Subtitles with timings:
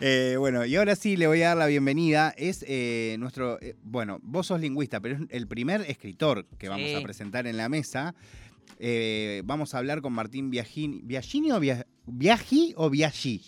[0.00, 2.34] Eh, bueno, y ahora sí le voy a dar la bienvenida.
[2.36, 6.88] Es eh, nuestro, eh, bueno, vos sos lingüista, pero es el primer escritor que vamos
[6.88, 6.94] Sí.
[6.94, 8.14] a presentar en la mesa.
[9.44, 11.00] Vamos a hablar con Martín Biagini.
[11.04, 13.44] ¿Biagini o o Biaggi?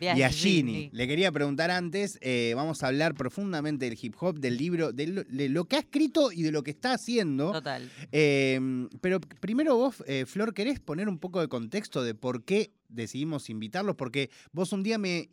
[0.00, 0.90] Biagini.
[0.92, 2.18] Le quería preguntar antes,
[2.56, 5.80] vamos a hablar profundamente del hip hop, del libro, de lo, de lo que ha
[5.80, 7.52] escrito y de lo que está haciendo.
[7.52, 7.88] Total.
[8.10, 13.96] Pero primero vos, Flor, ¿querés poner un poco de contexto de por qué decidimos invitarlos?
[13.96, 15.28] Porque vos un día me,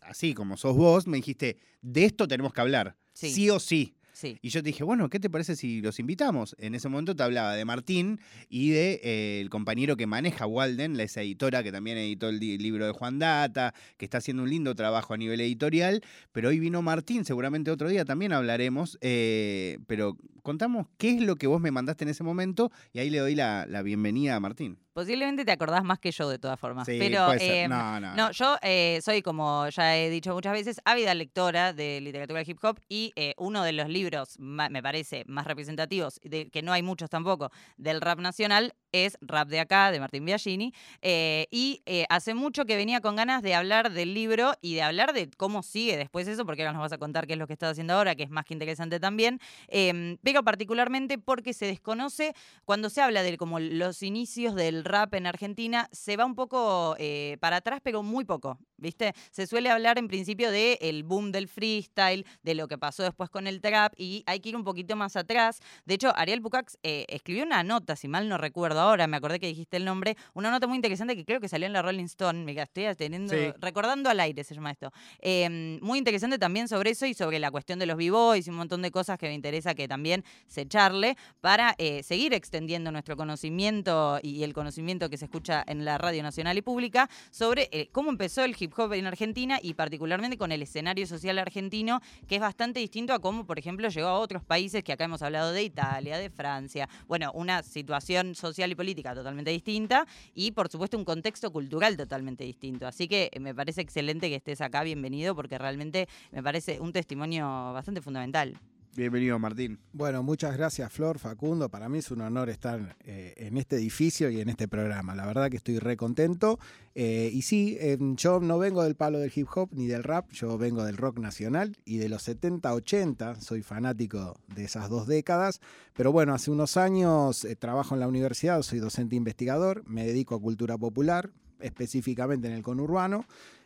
[0.00, 3.30] así como sos vos, me dijiste, de esto tenemos que hablar, Sí.
[3.30, 3.94] sí o sí.
[4.16, 4.38] Sí.
[4.42, 6.54] Y yo te dije, bueno, ¿qué te parece si los invitamos?
[6.60, 10.96] En ese momento te hablaba de Martín y de eh, el compañero que maneja Walden,
[10.96, 14.50] la esa editora que también editó el libro de Juan Data, que está haciendo un
[14.50, 16.00] lindo trabajo a nivel editorial.
[16.30, 18.98] Pero hoy vino Martín, seguramente otro día también hablaremos.
[19.00, 23.10] eh, pero contamos qué es lo que vos me mandaste en ese momento y ahí
[23.10, 24.78] le doy la, la bienvenida a Martín.
[24.94, 26.86] Posiblemente te acordás más que yo de todas formas.
[26.86, 27.64] Sí, pero puede ser.
[27.64, 28.14] eh, no, no.
[28.14, 32.58] No, yo eh, soy, como ya he dicho muchas veces, ávida lectora de literatura hip
[32.62, 36.84] hop y eh, uno de los libros, me parece, más representativos, de, que no hay
[36.84, 40.72] muchos tampoco, del rap nacional es Rap de Acá, de Martín Biagini.
[41.02, 45.12] eh, y hace mucho que venía con ganas de hablar del libro y de hablar
[45.12, 47.54] de cómo sigue después eso, porque ahora nos vas a contar qué es lo que
[47.54, 49.40] estás haciendo ahora, que es más que interesante también.
[49.66, 55.14] eh, pero particularmente porque se desconoce cuando se habla de como los inicios del rap
[55.14, 59.12] en Argentina, se va un poco eh, para atrás, pero muy poco, ¿viste?
[59.30, 63.30] Se suele hablar en principio del el boom del freestyle, de lo que pasó después
[63.30, 65.60] con el trap, y hay que ir un poquito más atrás.
[65.84, 69.40] De hecho, Ariel Pucax eh, escribió una nota, si mal no recuerdo ahora, me acordé
[69.40, 72.04] que dijiste el nombre, una nota muy interesante que creo que salió en la Rolling
[72.04, 73.52] Stone, me estoy teniendo, Sí.
[73.60, 74.92] recordando al aire se llama esto.
[75.20, 78.56] Eh, muy interesante también sobre eso y sobre la cuestión de los b-boys y un
[78.56, 83.16] montón de cosas que me interesa que también se charle para eh, seguir extendiendo nuestro
[83.16, 87.88] conocimiento y el conocimiento que se escucha en la radio nacional y pública sobre eh,
[87.92, 92.40] cómo empezó el hip en Argentina y particularmente con el escenario social argentino, que es
[92.40, 95.62] bastante distinto a cómo, por ejemplo, llegó a otros países que acá hemos hablado de
[95.62, 96.88] Italia, de Francia.
[97.06, 102.42] Bueno, una situación social y política totalmente distinta y, por supuesto, un contexto cultural totalmente
[102.42, 102.86] distinto.
[102.86, 106.92] Así que eh, me parece excelente que estés acá, bienvenido, porque realmente me parece un
[106.92, 108.58] testimonio bastante fundamental.
[108.96, 109.80] Bienvenido, Martín.
[109.92, 111.68] Bueno, muchas gracias Flor, Facundo.
[111.68, 115.16] Para mí es un honor estar eh, en este edificio y en este programa.
[115.16, 116.60] La verdad que estoy re contento.
[116.94, 120.30] Eh, y sí, eh, yo no vengo del palo del hip hop ni del rap,
[120.30, 125.08] yo vengo del rock nacional y de los 70, 80, soy fanático de esas dos
[125.08, 125.60] décadas.
[125.94, 130.36] Pero bueno, hace unos años eh, trabajo en la universidad, soy docente investigador, me dedico
[130.36, 133.24] a cultura popular, específicamente en el conurbano.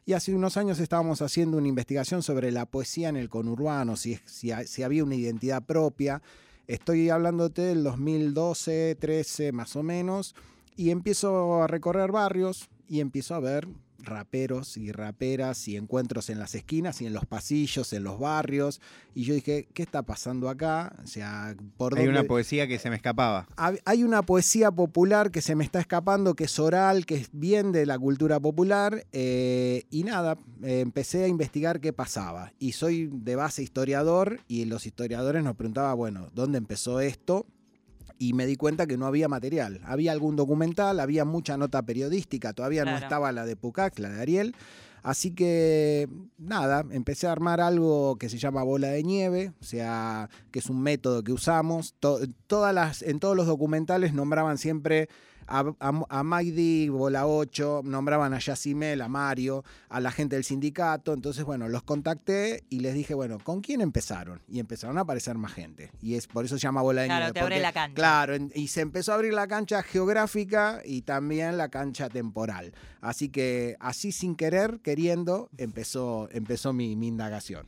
[0.08, 4.18] Y hace unos años estábamos haciendo una investigación sobre la poesía en el conurbano, si,
[4.24, 6.22] si, si había una identidad propia.
[6.66, 10.34] Estoy hablándote del 2012, 13 más o menos,
[10.76, 16.38] y empiezo a recorrer barrios y empiezo a ver raperos y raperas y encuentros en
[16.38, 18.80] las esquinas y en los pasillos, en los barrios.
[19.14, 20.94] Y yo dije, ¿qué está pasando acá?
[21.02, 23.46] O sea, ¿por Hay dónde- una poesía que se me escapaba.
[23.84, 27.72] hay una poesía popular que se me está escapando, que es oral, que es bien
[27.72, 32.52] de la cultura popular, eh, y nada, eh, empecé a investigar qué pasaba.
[32.58, 37.46] Y soy de base historiador, y los historiadores nos preguntaban, bueno, ¿dónde empezó esto?
[38.18, 39.80] Y me di cuenta que no había material.
[39.84, 44.20] Había algún documental, había mucha nota periodística, todavía no estaba la de Pucac, la de
[44.20, 44.54] Ariel.
[45.04, 50.28] Así que nada, empecé a armar algo que se llama bola de nieve, o sea,
[50.50, 51.94] que es un método que usamos.
[52.00, 52.18] To-
[52.48, 55.08] todas las, en todos los documentales nombraban siempre
[55.48, 60.44] a, a, a Magdi, Bola 8, nombraban a Yacimel, a Mario, a la gente del
[60.44, 61.12] sindicato.
[61.14, 64.40] Entonces, bueno, los contacté y les dije, bueno, ¿con quién empezaron?
[64.48, 65.90] Y empezaron a aparecer más gente.
[66.02, 67.32] Y es por eso se llama bola de Claro, nieve.
[67.34, 67.94] te abre la cancha.
[67.94, 72.72] Claro, en- y se empezó a abrir la cancha geográfica y también la cancha temporal.
[73.00, 77.66] Así que así sin querer, queriendo, empezó, empezó mi, mi indagación.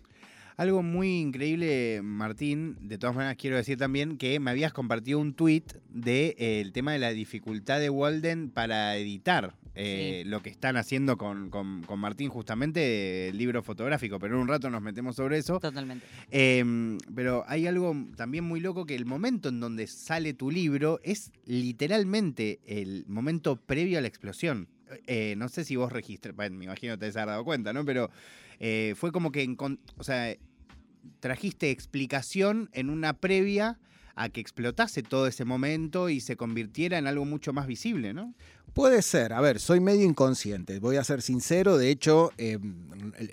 [0.60, 5.32] Algo muy increíble, Martín, de todas maneras quiero decir también que me habías compartido un
[5.32, 11.16] tweet del tema de la dificultad de Walden para editar eh, lo que están haciendo
[11.16, 15.38] con, con- con Martín, justamente el libro fotográfico, pero en un rato nos metemos sobre
[15.38, 15.58] eso.
[15.60, 16.04] Totalmente.
[16.30, 21.00] Eh, pero hay algo también muy loco que el momento en donde sale tu libro
[21.02, 24.68] es literalmente el momento previo a la explosión.
[25.06, 27.82] Eh, no sé si vos registraste, bueno, me imagino te has dado cuenta, ¿no?
[27.86, 28.10] Pero
[28.58, 29.48] eh, fue como que,
[29.96, 30.36] o sea,
[31.20, 33.78] trajiste explicación en una previa
[34.16, 38.34] a que explotase todo ese momento y se convirtiera en algo mucho más visible, ¿no?
[38.74, 42.58] Puede ser, a ver, soy medio inconsciente, voy a ser sincero, de hecho, eh,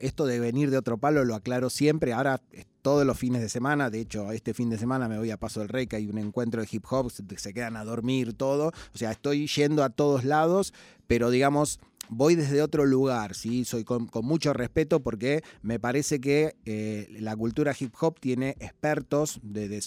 [0.01, 2.41] esto de venir de otro palo lo aclaro siempre, ahora
[2.81, 5.59] todos los fines de semana, de hecho, este fin de semana me voy a Paso
[5.59, 8.97] del Rey, que hay un encuentro de hip hop, se quedan a dormir, todo, o
[8.97, 10.73] sea, estoy yendo a todos lados,
[11.05, 13.65] pero digamos, voy desde otro lugar, ¿sí?
[13.65, 19.39] Soy con, mucho respeto porque me parece que eh, la cultura hip hop tiene expertos
[19.43, 19.81] de,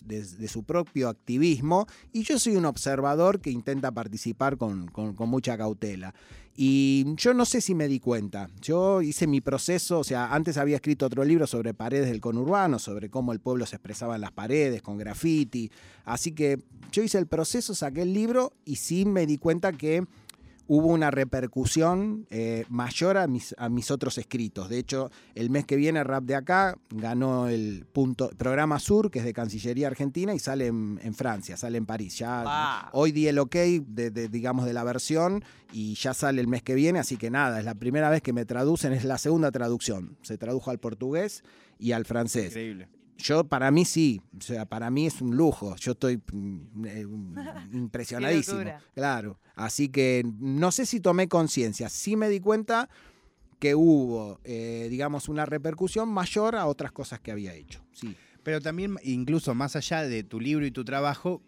[0.49, 5.56] su propio activismo y yo soy un observador que intenta participar con, con- con mucha
[5.56, 6.14] cautela.
[6.56, 8.49] Y yo no sé si me di cuenta.
[8.61, 12.78] Yo hice mi proceso, o sea, antes había escrito otro libro sobre paredes del conurbano,
[12.78, 15.70] sobre cómo el pueblo se expresaba en las paredes, con graffiti.
[16.05, 16.58] Así que
[16.93, 20.05] yo hice el proceso, saqué el libro y sí me di cuenta que
[20.72, 24.69] hubo una repercusión eh, mayor a mis, a mis otros escritos.
[24.69, 29.19] De hecho, el mes que viene Rap de Acá ganó el punto, programa Sur, que
[29.19, 32.17] es de Cancillería Argentina, y sale en, en Francia, sale en París.
[32.19, 36.46] Ya hoy di el ok, de, de, digamos, de la versión, y ya sale el
[36.46, 39.19] mes que viene, así que nada, es la primera vez que me traducen, es la
[39.19, 40.19] segunda traducción.
[40.22, 41.43] Se tradujo al portugués
[41.81, 42.46] y al francés.
[42.52, 42.87] Increíble.
[43.22, 45.76] Yo, para mí sí, o sea, para mí es un lujo.
[45.76, 47.06] Yo estoy mm, eh,
[47.72, 48.61] impresionadísimo.
[48.94, 49.38] Claro.
[49.55, 51.88] Así que no sé si tomé conciencia.
[51.88, 52.88] Sí me di cuenta
[53.58, 57.84] que hubo, eh, digamos, una repercusión mayor a otras cosas que había hecho.
[57.93, 58.17] Sí.
[58.43, 61.43] Pero también, incluso más allá de tu libro y tu trabajo,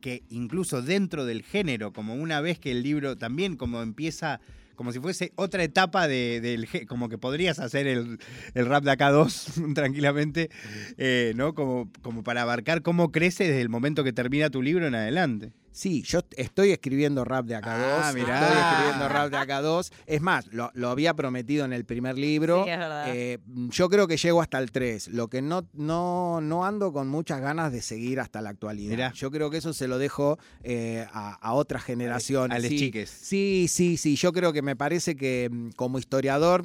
[0.00, 4.40] que incluso dentro del género, como una vez que el libro también como empieza,
[4.78, 8.20] como si fuese otra etapa de- del gé- como que podrías hacer el,
[8.54, 10.50] el rap de acá dos tranquilamente,
[10.98, 11.52] eh, ¿no?
[11.54, 15.50] Como, como para abarcar cómo crece desde el momento que termina tu libro en adelante.
[15.78, 18.14] Sí, yo estoy escribiendo rap de acá Ah, dos.
[18.16, 18.40] mirá.
[18.42, 19.92] Estoy escribiendo rap de acá dos.
[20.06, 22.64] Es más, lo, lo había prometido en el primer libro.
[22.64, 23.04] Sí, es verdad.
[23.14, 23.38] Eh,
[23.70, 25.06] yo creo que llego hasta el 3.
[25.08, 28.90] Lo que no, no, no ando con muchas ganas de seguir hasta la actualidad.
[28.90, 29.12] Mirá.
[29.12, 32.56] Yo creo que eso se lo dejo eh, a, a otras generaciones.
[32.56, 32.78] A les sí.
[32.78, 33.08] chiques.
[33.10, 34.16] Sí, sí, sí.
[34.16, 36.64] Yo creo que me parece que mm, como historiador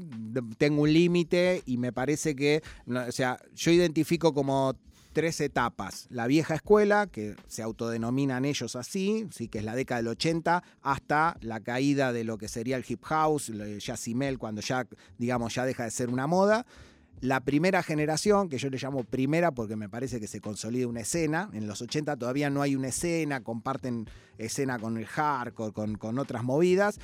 [0.58, 4.74] tengo un límite y me parece que, no, o sea, yo identifico como
[5.14, 6.08] tres etapas.
[6.10, 10.64] La vieja escuela, que se autodenominan ellos así, sí, que es la década del 80,
[10.82, 14.88] hasta la caída de lo que sería el hip house, el Yacimel, cuando ya,
[15.18, 16.66] digamos, ya deja de ser una moda.
[17.22, 21.02] La primera generación, que yo le llamo primera porque me parece que se consolida una
[21.02, 25.96] escena, en los 80 todavía no hay una escena, comparten escena con el hardcore, con,
[25.96, 27.00] con otras movidas.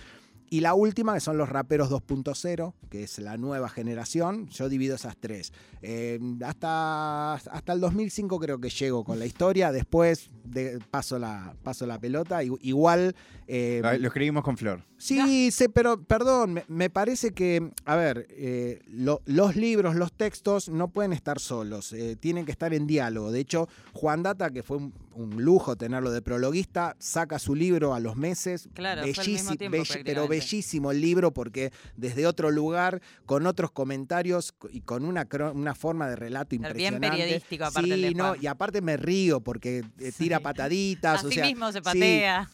[0.52, 4.48] Y la última, que son los raperos 2.0, que es la nueva generación.
[4.50, 5.54] Yo divido esas tres.
[5.82, 9.72] Eh, hasta, hasta el 2005 creo que llego con la historia.
[9.72, 12.42] Después de- paso, la, paso la pelota.
[12.44, 13.16] Igual...
[13.48, 14.82] eh, Lo escribimos con Flor.
[15.00, 20.12] Sí, sé, pero perdón, me, me parece que, a ver, eh, lo- los libros, los
[20.12, 23.32] textos no pueden estar solos, eh, tienen que estar en diálogo.
[23.32, 27.94] De hecho, Juan Data, que fue un, un lujo tenerlo de prologuista, saca su libro
[27.94, 28.68] a los meses.
[28.74, 33.02] Claro, fue al Bellísi- mismo tiempo, bell- pero bellísimo el libro porque desde otro lugar,
[33.26, 37.10] con otros comentarios co- y con una, una forma de relato Bien impresionante.
[37.10, 40.44] periodístico, aparte, Sí, de no, y aparte me río porque eh, tira Sí.
[40.44, 41.24] pataditas.
[41.24, 42.50] o Así sea, mismo se patea.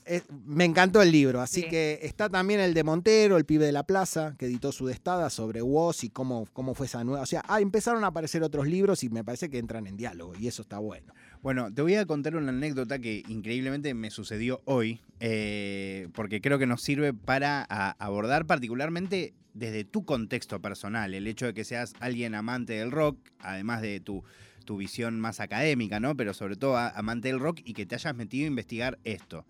[0.45, 1.67] me encantó el libro, así Sí.
[1.69, 5.29] que está también el de Montero, el pibe de la plaza, que editó su destada
[5.29, 7.21] sobre Woz y cómo, cómo fue esa nueva.
[7.21, 10.33] O sea, ah, empezaron a aparecer otros libros y me parece que entran en diálogo
[10.37, 11.13] y eso está bueno.
[11.41, 16.59] Bueno, te voy a contar una anécdota que increíblemente me sucedió hoy, eh, porque creo
[16.59, 21.93] que nos sirve para abordar particularmente desde tu contexto personal, el hecho de que seas
[22.01, 24.25] alguien amante del rock, además de tu,
[24.65, 26.17] tu visión más académica, ¿no?
[26.17, 29.45] Pero sobre todo amante del rock y que te hayas metido a investigar esto.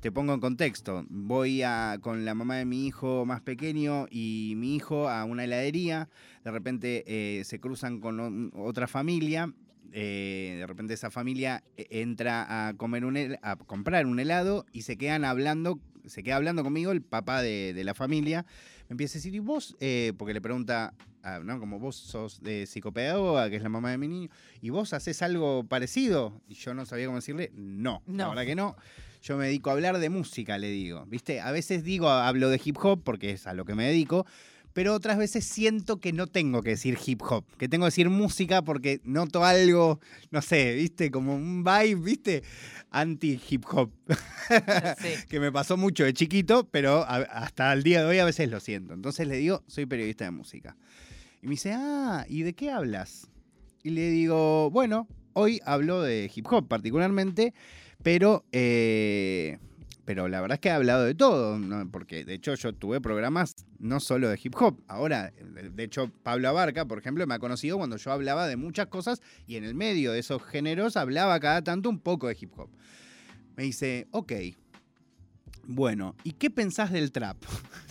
[0.00, 1.04] Te pongo en contexto.
[1.08, 5.42] Voy a, con la mamá de mi hijo más pequeño y mi hijo a una
[5.44, 6.08] heladería.
[6.44, 8.20] De repente eh, se cruzan con
[8.54, 9.52] o- otra familia.
[9.92, 14.82] eh, de repente esa familia eh, entra a comer un a comprar un helado y
[14.82, 15.80] se quedan hablando.
[16.06, 18.46] Se queda hablando conmigo el papá de, de la familia.
[18.88, 19.76] Me empieza a decir, ¿y vos?
[19.80, 21.58] Eh, porque le pregunta, ah, ¿no?
[21.58, 24.28] Como vos sos de psicopedagoga, que es la mamá de mi niño,
[24.62, 26.40] ¿y vos haces algo parecido?
[26.48, 28.28] Y yo no sabía cómo decirle, no, la No.
[28.30, 28.76] verdad que no.
[29.22, 31.04] Yo me dedico a hablar de música, le digo.
[31.06, 31.40] ¿Viste?
[31.40, 34.26] A veces digo, hablo de hip hop porque es a lo que me dedico,
[34.72, 38.10] pero otras veces siento que no tengo que decir hip hop, que tengo que decir
[38.10, 39.98] música porque noto algo,
[40.30, 41.10] no sé, ¿viste?
[41.10, 42.42] Como un vibe, ¿viste?
[42.90, 43.90] Anti hip hop.
[44.98, 45.08] Sí.
[45.28, 48.60] que me pasó mucho de chiquito, pero hasta el día de hoy a veces lo
[48.60, 48.94] siento.
[48.94, 50.76] Entonces le digo, soy periodista de música.
[51.42, 53.28] Y me dice, ah, ¿y de qué hablas?
[53.82, 57.54] Y le digo, bueno, hoy hablo de hip hop particularmente,
[58.02, 59.58] pero, eh,
[60.04, 61.90] pero la verdad es que he hablado de todo, ¿no?
[61.90, 64.80] porque de hecho yo tuve programas no solo de hip hop.
[64.88, 68.56] Ahora, de de hecho, Pablo Abarca, por ejemplo, me ha conocido cuando yo hablaba de
[68.56, 72.36] muchas cosas y en el medio de esos géneros hablaba cada tanto un poco de
[72.40, 72.70] hip hop.
[73.56, 74.32] Me dice, ok,
[75.64, 77.36] bueno, ¿y qué pensás del trap?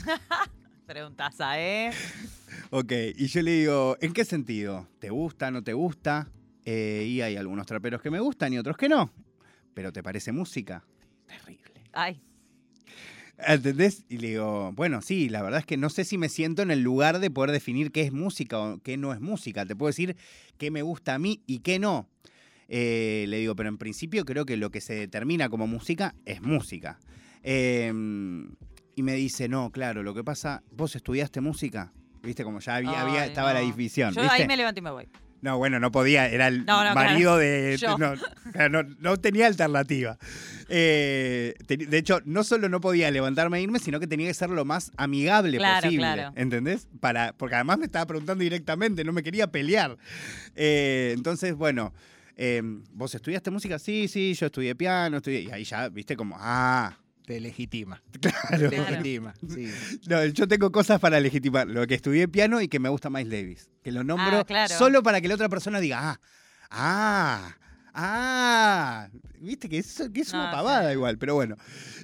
[0.88, 1.92] Preguntaza, ¿eh?
[2.72, 4.88] Ok, y yo le digo, ¿en qué sentido?
[5.00, 6.30] ¿Te gusta, no te gusta?
[6.66, 9.12] Eh, y hay algunos traperos que me gustan y otros que no.
[9.78, 10.84] ¿Pero te parece música?
[11.28, 11.84] Terrible.
[11.94, 12.20] Ay,
[13.38, 14.06] ¿Entendés?
[14.10, 16.72] Y le digo, bueno, sí, la verdad es que no sé si me siento en
[16.72, 19.68] el lugar de poder definir qué es música o qué no es música.
[19.68, 20.16] Te puedo decir
[20.58, 22.10] qué me gusta a mí y qué no.
[22.68, 26.42] Eh, le digo, pero en principio creo que lo que se determina como música es
[26.42, 26.98] música.
[27.44, 28.56] Em,
[28.96, 31.94] y me dice, no, claro, lo que pasa, vos estudiaste música,
[32.24, 34.12] viste, como ya había, estaba la división.
[34.16, 34.42] Yo ¿viste?
[34.42, 35.08] ahí me levanto y me voy.
[35.42, 38.16] No, bueno, no podía, era el No, no, marido claro.
[38.16, 38.68] de...
[38.70, 40.18] No, no- no tenía alternativa.
[40.70, 44.34] Eh, te- de hecho, no solo no podía levantarme e irme, sino que tenía que
[44.34, 45.98] ser lo más amigable Claro, posible.
[46.06, 46.34] claro.
[46.36, 46.88] ¿Entendés?
[47.00, 49.98] Para, porque además me estaba preguntando directamente, no me quería pelear.
[50.56, 51.94] Eh, entonces, bueno,
[52.36, 52.62] eh,
[52.94, 53.80] ¿vos estudiaste música?
[53.80, 55.42] Sí, sí, yo estudié piano, estudié...
[55.42, 58.02] Y ahí ya, viste, como, ah, Te legitima.
[58.22, 58.70] claro.
[58.70, 59.34] Te legitima.
[59.50, 59.68] Sí.
[60.08, 61.68] No, yo tengo cosas para legitimar.
[61.68, 63.70] Lo que estudié piano y que me gusta Miles Davis.
[63.84, 64.74] Que lo nombro Ah, claro.
[64.74, 66.20] solo para que la otra persona diga, ah,
[66.72, 67.58] ah,
[67.94, 69.10] ah.
[69.42, 71.58] Viste que es, que es una pavada igual, pero bueno.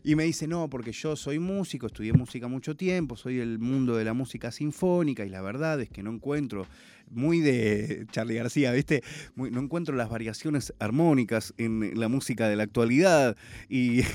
[0.04, 3.96] Y me dice, no, porque yo soy músico, estudié música mucho tiempo, soy el mundo
[3.96, 6.68] de la música sinfónica y la verdad es que no encuentro,
[7.10, 9.04] muy de Charlie García, ¿viste?
[9.36, 13.38] Muy- no encuentro las variaciones armónicas en la música de la actualidad
[13.70, 14.02] y...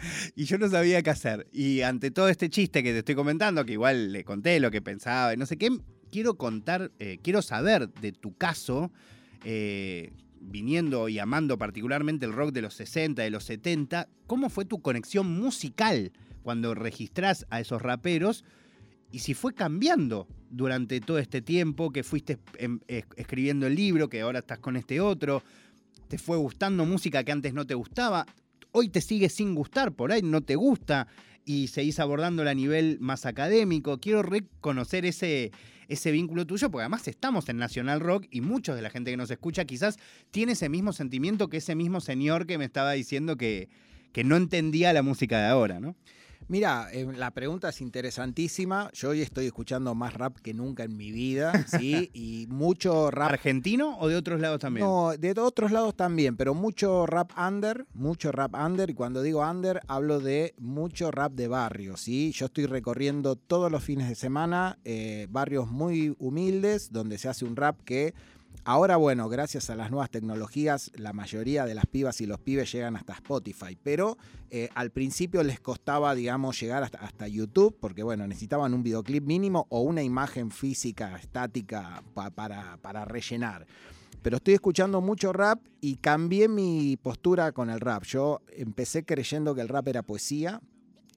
[0.34, 1.46] Y yo no sabía qué hacer.
[1.52, 4.80] Y ante todo este chiste que te estoy comentando, que igual le conté lo que
[4.82, 5.70] pensaba y no sé qué,
[6.10, 8.90] quiero contar, eh, quiero saber de tu caso,
[9.44, 14.64] eh, viniendo y amando particularmente el rock de los 60, de los 70, ¿cómo fue
[14.64, 18.44] tu conexión musical cuando registrás a esos raperos?
[19.12, 24.08] Y si fue cambiando durante todo este tiempo que fuiste em, es- escribiendo el libro,
[24.08, 25.42] que ahora estás con este otro,
[26.08, 28.24] te fue gustando música que antes no te gustaba,
[28.72, 31.08] hoy te sigue sin gustar, por ahí no te gusta
[31.44, 33.98] y seguís abordándola a nivel más académico.
[33.98, 35.50] Quiero reconocer ese,
[35.88, 39.16] ese vínculo tuyo, porque además estamos en Nacional Rock y muchos de la gente que
[39.16, 39.98] nos escucha quizás
[40.30, 43.68] tiene ese mismo sentimiento que ese mismo señor que me estaba diciendo que,
[44.12, 45.96] que no entendía la música de ahora, ¿no?
[46.50, 48.90] Mira, eh, la pregunta es interesantísima.
[48.92, 52.10] Yo hoy estoy escuchando más rap que nunca en mi vida, ¿sí?
[52.12, 54.84] Y mucho rap ¿Argentino o de otros lados también?
[54.84, 59.48] No, de otros lados también, pero mucho rap under, mucho rap under, y cuando digo
[59.48, 62.32] under hablo de mucho rap de barrio, ¿sí?
[62.32, 67.44] Yo estoy recorriendo todos los fines de semana eh, barrios muy humildes donde se hace
[67.44, 68.12] un rap que
[68.64, 72.70] ahora, bueno, gracias a las nuevas tecnologías, la mayoría de las pibas y los pibes
[72.72, 74.18] llegan hasta Spotify, pero
[74.50, 79.66] eh, al principio les costaba, digamos, llegar hasta, YouTube, porque, bueno, necesitaban un videoclip mínimo
[79.70, 83.66] o una imagen física, estática, pa- para, para rellenar
[84.22, 88.02] pero estoy escuchando mucho rap y cambié mi postura con el rap.
[88.04, 90.60] Yo empecé creyendo que el rap era poesía.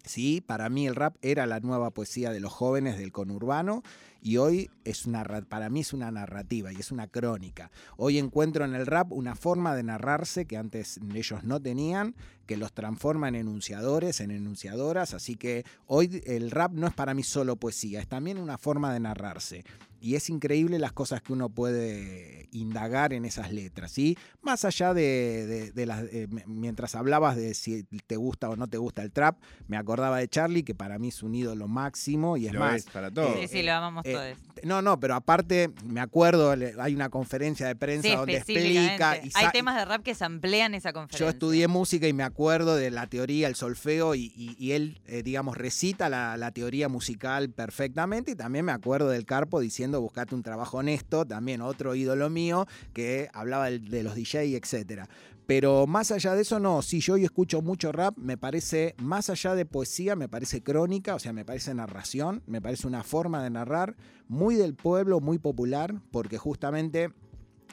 [0.06, 3.84] Sí, para mí el rap era la nueva poesía de los jóvenes del conurbano
[4.22, 7.72] y hoy es una, ra- para mí es una narrativa y es una crónica.
[7.96, 12.58] Hoy encuentro en el rap una forma de narrarse que antes ellos no tenían, que
[12.58, 17.24] los transforma en enunciadores, en enunciadoras, así que hoy el rap no es para mí
[17.24, 19.64] solo poesía, es también una forma de narrarse.
[20.04, 24.18] Y es increíble las cosas que uno puede indagar en esas letras, ¿sí?
[24.42, 26.04] Más allá de, de- de las...
[26.12, 29.38] eh, mientras hablabas de si te gusta o no te gusta el trap,
[29.70, 32.76] me acordaba de Charlie, que para mí es un ídolo máximo, y es Lo más...
[32.80, 33.40] es para todos.
[33.40, 34.66] Sí, sí, lo amamos eh, todos.
[34.66, 39.18] No, no, pero aparte, me acuerdo, hay una conferencia de prensa Sí, donde explica...
[39.24, 41.26] y Hay temas de rap que se amplían esa conferencia.
[41.26, 45.00] yo estudié música y me acuerdo de la teoría, el solfeo, y, y- y él,
[45.06, 48.32] eh, digamos, recita la, la teoría musical perfectamente.
[48.32, 52.66] Y también me acuerdo del Carpo diciendo, buscate un trabajo honesto, también otro ídolo mío,
[52.94, 55.08] que hablaba de, los DJ, etcétera.
[55.46, 59.30] Pero más allá de eso, no, si yo hoy escucho mucho rap, me parece, más
[59.30, 63.44] allá de poesía, me parece crónica, o sea, me parece narración, me parece una forma
[63.44, 63.96] de narrar
[64.30, 67.10] muy del pueblo, muy popular, porque justamente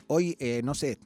[0.08, 0.98] hoy, eh, no sé,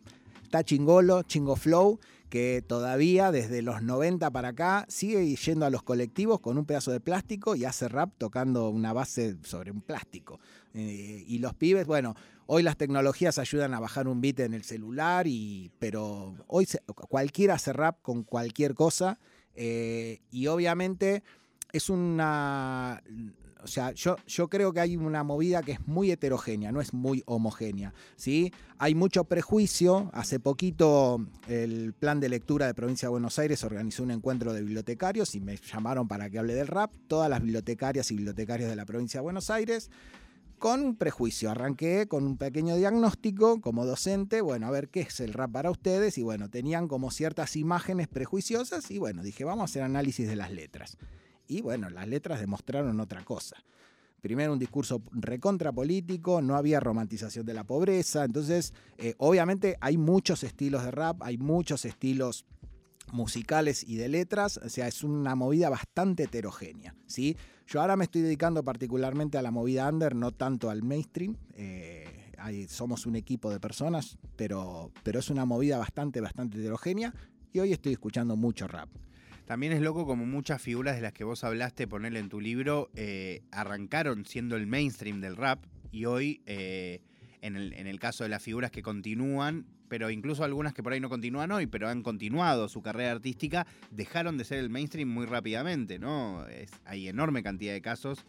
[0.42, 2.00] está Chingolo, Chingo Flow,
[2.34, 6.90] que todavía desde los 90 para acá sigue yendo a los colectivos con un pedazo
[6.90, 10.40] de plástico y hace rap tocando una base sobre un plástico.
[10.74, 12.14] Eh, y los pibes, bueno,
[12.46, 16.66] hoy las tecnologías ayudan a bajar un beat en el celular, y, pero hoy
[17.08, 19.18] cualquiera hace rap con cualquier cosa
[19.54, 21.22] eh, y obviamente
[21.72, 23.02] es una...
[23.62, 26.92] O sea, yo, yo creo que hay una movida que es muy heterogénea, no es
[26.92, 27.94] muy homogénea.
[28.14, 28.52] ¿sí?
[28.76, 30.10] Hay mucho prejuicio.
[30.12, 34.60] Hace poquito el plan de lectura de Provincia de Buenos Aires organizó un encuentro de
[34.60, 36.92] bibliotecarios y me llamaron para que hable del rap.
[37.08, 39.90] Todas las bibliotecarias y bibliotecarios de la Provincia de Buenos Aires
[40.64, 41.50] con un prejuicio.
[41.50, 45.70] Arranqué con un pequeño diagnóstico como docente, bueno, a ver qué es el rap para
[45.70, 50.26] ustedes y bueno, tenían como ciertas imágenes prejuiciosas y bueno, dije, vamos a hacer análisis
[50.26, 50.96] de las letras.
[51.46, 53.62] Y bueno, las letras demostraron otra cosa.
[54.22, 59.98] Primero un discurso recontra político, no había romantización de la pobreza, entonces eh, obviamente hay
[59.98, 62.46] muchos estilos de rap, hay muchos estilos
[63.14, 67.36] musicales y de letras, o sea, es una movida bastante heterogénea, ¿sí?
[67.66, 71.36] Yo ahora me estoy dedicando particularmente a la movida under, no tanto al mainstream.
[71.54, 72.20] eh,
[72.68, 77.14] somos un equipo de personas, pero, pero es una movida bastante, bastante heterogénea.
[77.52, 78.90] Y hoy estoy escuchando mucho rap.
[79.46, 82.90] También es loco como muchas figuras de las que vos hablaste, ponerle en tu libro,
[82.96, 87.00] eh, arrancaron siendo el mainstream del rap y hoy, eh,
[87.44, 90.94] en, el, en el caso de las figuras que continúan, pero incluso algunas que por
[90.94, 95.08] ahí no continúan hoy, pero han continuado su carrera artística, dejaron de ser el mainstream
[95.08, 96.44] muy rápidamente, ¿no?
[96.86, 98.24] Hay enorme cantidad de casos.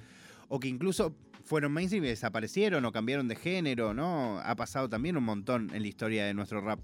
[0.49, 4.39] O que incluso fueron mainstream y desaparecieron o cambiaron de género, ¿no?
[4.39, 6.79] Ha pasado también un montón en la historia de nuestro rap.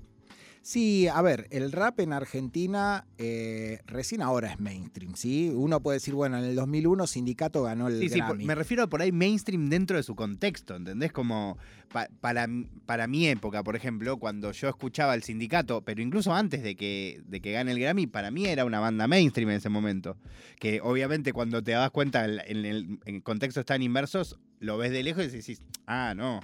[0.63, 5.51] Sí, a ver, el rap en Argentina eh, recién ahora es mainstream, ¿sí?
[5.55, 8.45] Uno puede decir, bueno, en el 2001 Sindicato ganó el Sí, sí, por- Grammy.
[8.45, 11.11] me refiero a por ahí mainstream dentro de su contexto, ¿entendés?
[11.11, 11.57] Como
[11.91, 12.47] pa- para,
[12.85, 17.23] para mi época, por ejemplo, cuando yo escuchaba el sindicato, pero incluso antes de que,
[17.25, 20.15] de que gane el Grammy, para mí era una banda mainstream en ese momento.
[20.59, 24.91] Que obviamente cuando te das cuenta en, en el, en contextos tan inversos, lo ves
[24.91, 26.39] de lejos y decís, ah, no.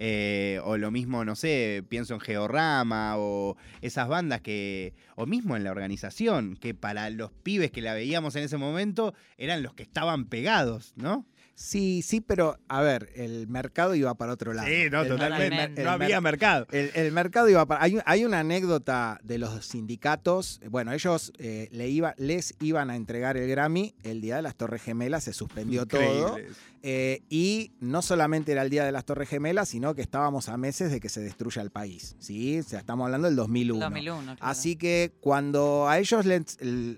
[0.00, 5.56] Eh, o lo mismo, no sé, pienso en Georama o esas bandas que, o mismo
[5.56, 9.74] en la organización, que para los pibes que la veíamos en ese momento eran los
[9.74, 11.26] que estaban pegados, ¿no?
[11.56, 14.68] Sí, sí, pero a ver, el mercado iba para otro lado.
[14.68, 15.80] El- totalmente.
[15.80, 16.68] el No había mer- mercado.
[16.70, 17.82] El, mercado iba para.
[17.82, 20.60] Hay, hay una anécdota de los sindicatos.
[20.70, 24.54] Bueno, ellos eh, le iba, les iban a entregar el Grammy el día de las
[24.54, 26.36] Torres Gemelas, se suspendió todo.
[26.82, 30.56] Eh, y no solamente era el día de las Torres Gemelas, sino que estábamos a
[30.56, 32.16] meses de que se destruya el país.
[32.18, 32.60] ¿sí?
[32.60, 33.80] O sea, estamos hablando del 2001.
[33.84, 34.38] 2001, claro.
[34.40, 36.44] Así que cuando a ellos le,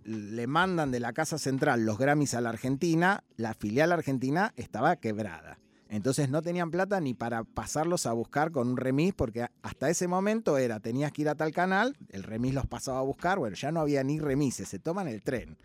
[0.05, 4.97] le mandan de la Casa Central los Grammys a la Argentina, la filial argentina estaba
[4.97, 5.59] quebrada.
[5.91, 10.07] Entonces no tenían plata ni para pasarlos a buscar con un remis, porque hasta ese
[10.07, 13.57] momento era, tenías que ir a tal canal, el remis los pasaba a buscar, bueno,
[13.57, 15.57] ya no había ni remises, se toman el tren.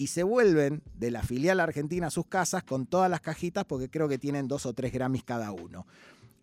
[0.00, 3.90] Y se vuelven de la filial argentina a sus casas con todas las cajitas, porque
[3.90, 5.86] creo que tienen dos o tres Grammys cada uno.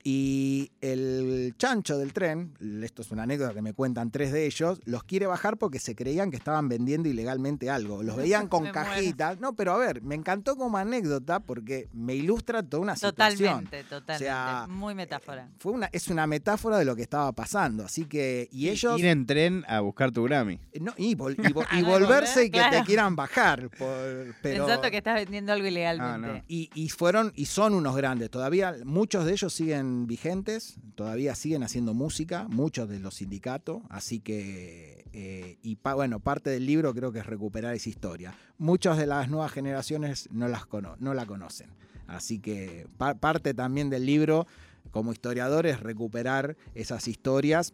[0.07, 4.80] Y el chancho del tren, esto es una anécdota que me cuentan tres de ellos,
[4.86, 8.03] los quiere bajar porque se creían que estaban vendiendo ilegalmente algo.
[8.03, 8.88] Los veían con Me muero.
[8.88, 9.39] cajitas.
[9.39, 13.63] No, pero a ver, me encantó como anécdota porque me ilustra toda una situación.
[13.65, 14.25] Totalmente, totalmente.
[14.25, 15.49] sea, Muy metáfora.
[15.58, 17.84] Fue una, es una metáfora de lo que estaba pasando.
[17.84, 18.99] Así que, y ellos.
[18.99, 20.60] Ir en tren a buscar tu Grammy.
[20.82, 22.77] no, y, vol- y vo- y no, volverse y que claro.
[22.77, 23.69] te quieran bajar.
[23.71, 26.30] por- pero, Pensando que estás vendiendo algo ilegalmente.
[26.30, 26.43] Ah, no.
[26.47, 28.30] y, y fueron y son unos grandes.
[28.30, 33.81] Todavía muchos de ellos siguen vigentes, todavía siguen haciendo música, muchos de los sindicatos.
[33.89, 38.34] Así que, eh, y bueno, parte del libro creo que es recuperar esa historia.
[38.58, 41.69] Muchas de las nuevas generaciones no, las cono- no la conocen.
[42.08, 44.45] Así que pa- parte también del libro,
[44.91, 47.73] como historiador, es recuperar esas historias.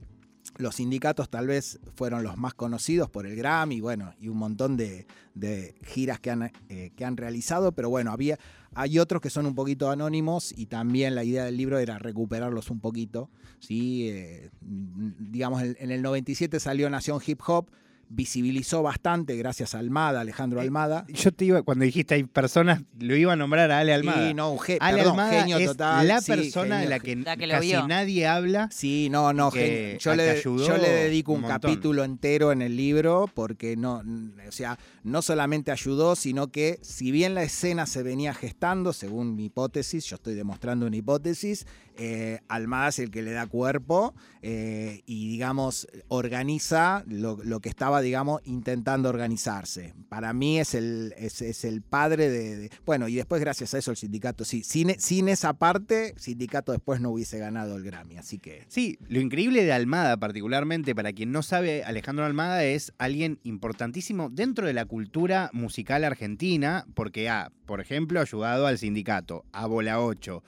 [0.57, 4.75] Los sindicatos tal vez fueron los más conocidos por el Grammy, bueno, y un montón
[4.77, 5.05] de,
[5.35, 8.39] de giras que han, eh, que han realizado, pero bueno, había,
[8.73, 12.69] hay otros que son un poquito anónimos y también la idea del libro era recuperarlos
[12.69, 13.29] un poquito.
[13.59, 14.09] ¿sí?
[14.09, 17.69] Eh, digamos, en el 97 salió Nación Hip Hop,
[18.13, 21.05] visibilizó bastante gracias a Almada, Alejandro Eh, Almada.
[21.07, 24.27] Yo te iba, cuando dijiste hay personas, lo iba a nombrar a Ale Almada.
[24.27, 26.07] Sí, no, un ge- Ale perdón, Almada genio es total.
[26.07, 27.87] la sí, persona de genio, la que, La que casi vio.
[27.87, 28.69] nadie habla.
[28.71, 32.61] Sí, no, no, que- yo, le, ayudó yo le dedico un, un capítulo entero en
[32.61, 34.03] el libro porque no,
[34.47, 39.35] o sea, no solamente ayudó, sino que si bien la escena se venía gestando, según
[39.35, 41.65] mi hipótesis, yo estoy demostrando una hipótesis,
[42.03, 48.01] eh, Almada es el que le da cuerpo eh, y, digamos, organiza lo, que estaba,
[48.01, 49.93] digamos, intentando organizarse.
[50.09, 53.97] Para mí es el, es, el padre de, Bueno, y después gracias a eso el
[53.97, 58.65] sindicato, sí, sin, sin esa parte, sindicato después no hubiese ganado el Grammy, así que...
[58.67, 64.31] Sí, lo increíble de Almada, particularmente, para quien no sabe, Alejandro Almada es alguien importantísimo
[64.31, 70.01] dentro de la cultura musical argentina, porque ha, por ejemplo, ayudado al sindicato, a Bola
[70.01, 70.41] 8,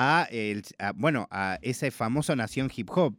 [0.00, 3.16] a, el- a, bueno, a ese famoso Nación Hip Hop,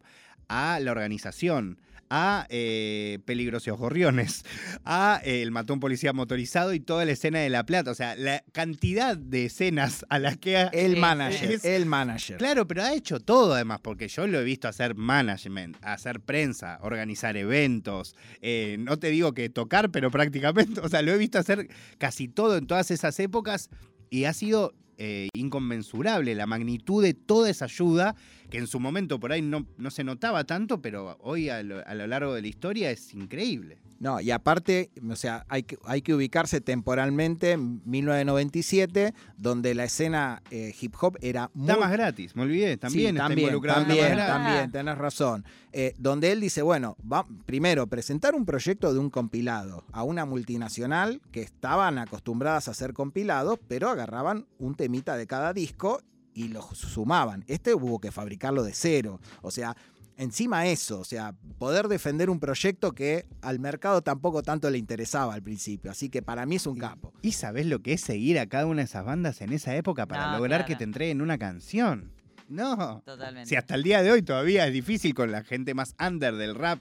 [0.48, 1.78] a la organización,
[2.12, 4.44] a eh, Peligrosos Gorriones,
[4.86, 7.92] a eh, El Matón Policía Motorizado y toda la escena de La Plata.
[7.92, 12.38] O sea, la cantidad de escenas a las que ha, El manager, es- el manager.
[12.38, 16.80] Claro, pero ha hecho todo además, porque yo lo he visto hacer management, hacer prensa,
[16.82, 18.16] organizar eventos.
[18.42, 21.68] eh, no te digo que tocar, pero prácticamente, o sea, lo he visto hacer
[22.00, 23.70] casi todo en todas esas épocas
[24.10, 28.16] y ha sido eh, inconmensurable la magnitud de toda esa ayuda,
[28.50, 31.86] que en su momento por ahí no, no se notaba tanto, pero hoy a lo,
[31.86, 33.78] a lo largo de la historia es increíble.
[34.00, 39.84] No, y aparte, o sea, hay que, hay que ubicarse temporalmente en 1997, donde la
[39.84, 41.68] escena eh, hip hop era muy...
[41.68, 44.34] Damas gratis, me olvidé, también Sí, está también, involucrado en también, Gratis.
[44.34, 45.46] también, tenés razón.
[45.74, 50.26] Eh, donde él dice, bueno, va, primero, presentar un proyecto de un compilado a una
[50.26, 56.02] multinacional que estaban acostumbradas a hacer compilados, pero agarraban un temita de cada disco
[56.40, 57.44] y lo sumaban.
[57.48, 59.20] Este hubo que fabricarlo de cero.
[59.42, 59.76] O sea,
[60.16, 65.34] encima eso, o sea, poder defender un proyecto que al mercado tampoco tanto le interesaba
[65.34, 65.92] al principio.
[65.92, 67.12] Así que para mí es un capo.
[67.22, 70.06] ¿Y sabés lo que es seguir a cada una de esas bandas en esa época
[70.06, 70.66] para No, lograr claro.
[70.68, 72.14] que te entreguen una canción?
[72.48, 73.02] No.
[73.06, 73.50] Totalmente.
[73.50, 76.56] Si hasta el día de hoy todavía es difícil con la gente más under del
[76.56, 76.80] rap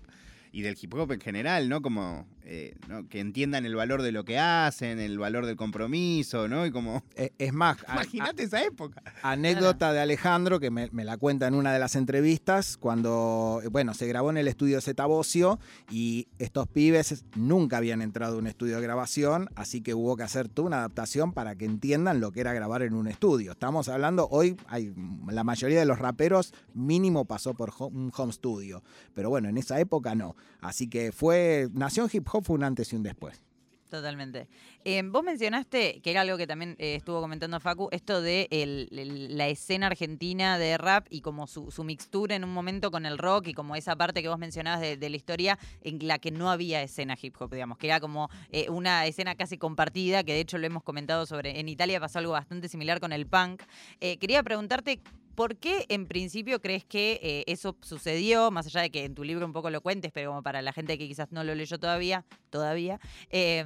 [0.52, 1.82] y del hip hop en general, ¿no?
[1.82, 3.06] Como eh, ¿no?
[3.08, 6.64] que entiendan el valor de lo que hacen, el valor del compromiso, ¿no?
[6.64, 7.04] Y como.
[7.14, 9.02] Eh, Es más, Imagínate esa época.
[9.22, 13.92] Anécdota de Alejandro, que me, me la cuenta en una de las entrevistas, cuando, bueno,
[13.92, 15.58] se grabó en el estudio Zeta Bocio
[15.90, 20.22] y estos pibes nunca habían entrado a un estudio de grabación, así que hubo que
[20.22, 23.52] hacer toda una adaptación para que entiendan lo que era grabar en un estudio.
[23.52, 24.94] Estamos hablando, hoy hay,
[25.28, 28.82] la mayoría de los raperos mínimo pasó por un home studio,
[29.12, 30.34] pero bueno, en esa época no.
[30.60, 33.40] Así que fue, Nación Hip Hop fue un antes y un después.
[33.88, 34.48] Totalmente.
[34.84, 38.46] Eh, vos mencionaste, que era algo que también eh, estuvo comentando Facu, esto de
[38.90, 43.48] la escena argentina de rap y como su, mixtura en un momento con el rock
[43.48, 46.50] y como esa parte que vos mencionabas de, de la historia en la que no
[46.50, 50.40] había escena hip hop, digamos, que era como eh, una escena casi compartida, que de
[50.40, 53.62] hecho lo hemos comentado sobre, en Italia pasó algo bastante similar con el punk.
[54.00, 55.00] Eh, quería preguntarte...
[55.38, 58.50] ¿Por qué en principio crees que eh, eso sucedió?
[58.50, 60.72] Más allá de que en tu libro un poco lo cuentes, pero como para la
[60.72, 62.98] gente que quizás no lo leyó todavía, todavía.
[63.30, 63.64] eh,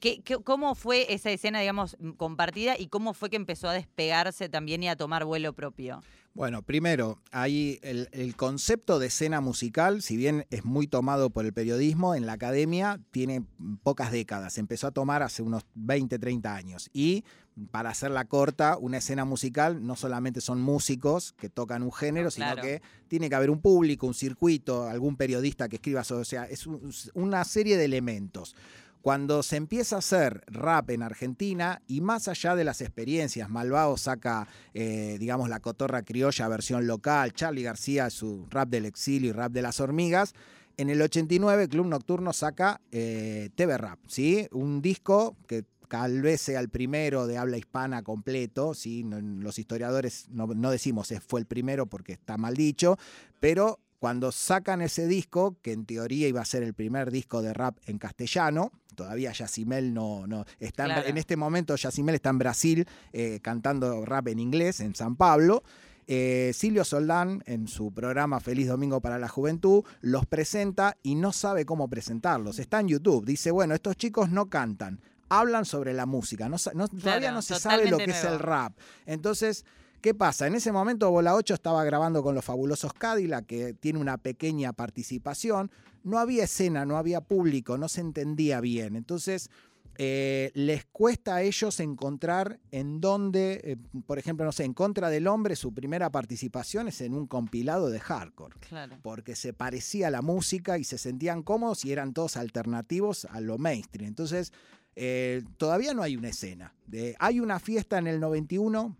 [0.00, 4.50] ¿qué- qué- ¿Cómo fue esa escena, digamos, compartida y cómo fue que empezó a despegarse
[4.50, 6.02] también y a tomar vuelo propio?
[6.34, 11.44] Bueno, primero, ahí el, el concepto de escena musical, si bien es muy tomado por
[11.46, 13.44] el periodismo, en la academia tiene
[13.84, 14.58] pocas décadas.
[14.58, 16.90] Empezó a tomar hace unos 20, 30 años.
[16.92, 17.22] Y
[17.70, 22.30] para hacerla corta, una escena musical no solamente son músicos que tocan un género, No,
[22.32, 22.62] sino claro.
[22.62, 26.22] que tiene que haber un público, un circuito, algún periodista que escriba sobre.
[26.22, 28.56] O sea, es un- una serie de elementos.
[29.04, 33.98] Cuando se empieza a hacer rap en Argentina y más allá de las experiencias, Malvao
[33.98, 39.32] saca, eh, digamos, la cotorra criolla versión local, Charlie García su rap del exilio y
[39.32, 40.32] rap de las hormigas,
[40.78, 44.48] en el 89 Club Nocturno saca eh, TV Rap, ¿sí?
[44.52, 49.04] Un disco que tal vez sea el primero de habla hispana completo, ¿sí?
[49.04, 52.96] Los historiadores no, no decimos fue el primero porque está mal dicho,
[53.38, 57.54] pero cuando sacan ese disco, que en teoría iba a ser el primer disco de
[57.54, 61.08] rap en castellano, todavía Yacimel no, no está en- Claro.
[61.08, 65.62] en, este momento Yacimel está en Brasil eh, cantando rap en inglés en San Pablo.
[66.06, 71.32] Eh, Silvio Soldán, en su programa Feliz Domingo para la Juventud, los presenta y no
[71.32, 72.58] sabe cómo presentarlos.
[72.58, 73.24] Está en YouTube.
[73.24, 76.48] Dice, bueno, estos chicos no cantan, hablan sobre la música.
[76.50, 78.74] No, todavía no se sabe lo que es el rap.
[79.06, 79.64] Entonces,
[80.02, 80.46] ¿qué pasa?
[80.46, 84.74] En ese momento Bola 8 estaba grabando con los fabulosos Cadillac, que tiene una pequeña
[84.74, 85.70] participación.
[86.04, 88.94] No había escena, no había público, no se entendía bien.
[88.94, 89.50] Entonces,
[89.96, 95.08] eh, les cuesta a ellos encontrar en dónde, eh, por ejemplo, no sé, en contra
[95.08, 98.96] del hombre, su primera participación es en un compilado de hardcore Claro.
[99.02, 103.40] porque se parecía a la música y se sentían cómodos y eran todos alternativos a
[103.40, 104.08] lo mainstream.
[104.08, 104.52] Entonces,
[104.96, 106.74] eh, todavía no hay una escena.
[107.18, 108.96] Hay una fiesta en el 91,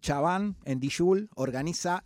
[0.00, 2.04] Chaván, en Dijul, organiza,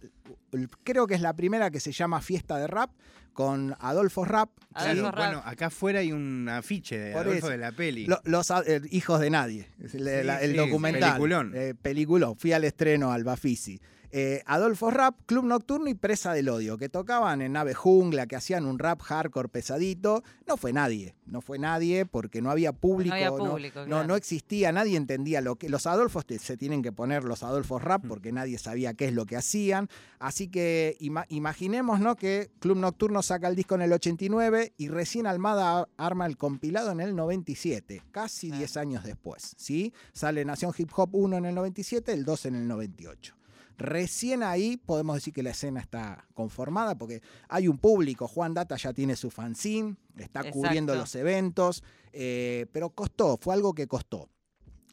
[0.85, 2.91] creo que es la primera que se llama Fiesta de Rap,
[3.33, 4.51] con Adolfo Rap.
[4.75, 5.11] Adolfo ¿sí?
[5.11, 5.15] Rap.
[5.17, 7.49] bueno, acá afuera hay un afiche de Por Adolfo eso.
[7.51, 8.07] de la peli.
[8.07, 11.12] Lo- los a- eh, hijos de nadie, el, Sí, la- el sí, documental.
[11.12, 11.53] peliculón.
[11.55, 12.37] Eh, peliculón.
[12.37, 13.81] Fui al estreno al Bafisi.
[14.14, 18.37] Eh, Adolfo Rap, Club Nocturno y Presa del Odio, que tocaban en Nave Jungla, que
[18.37, 20.22] hacían un rap hardcore pesadito.
[20.46, 23.14] No fue nadie, no fue nadie porque no había público.
[23.14, 24.07] había no- público, no, claro.
[24.09, 25.70] no existía, nadie entendía lo que.
[25.70, 27.85] Los Adolfos te- se tienen que poner los Adolfos Mm.
[27.87, 29.88] Rap porque nadie sabía qué es lo que hacían.
[30.18, 32.14] Así que ima- imaginemos ¿no?
[32.16, 36.90] que Club Nocturno saca el disco en el 89 y recién Almada arma el compilado
[36.92, 38.59] en el 97, casi Claro.
[38.59, 39.55] 10 años después.
[39.57, 39.94] ¿sí?
[40.12, 43.35] Sale Nación Hip Hop 1 en el 97, el 2 en el 98.
[43.78, 48.28] Recién ahí podemos decir que la escena está conformada porque hay un público.
[48.28, 51.82] Juan Data ya tiene su fanzine, está cubriendo los eventos,
[52.12, 54.28] eh, pero costó, fue algo que costó.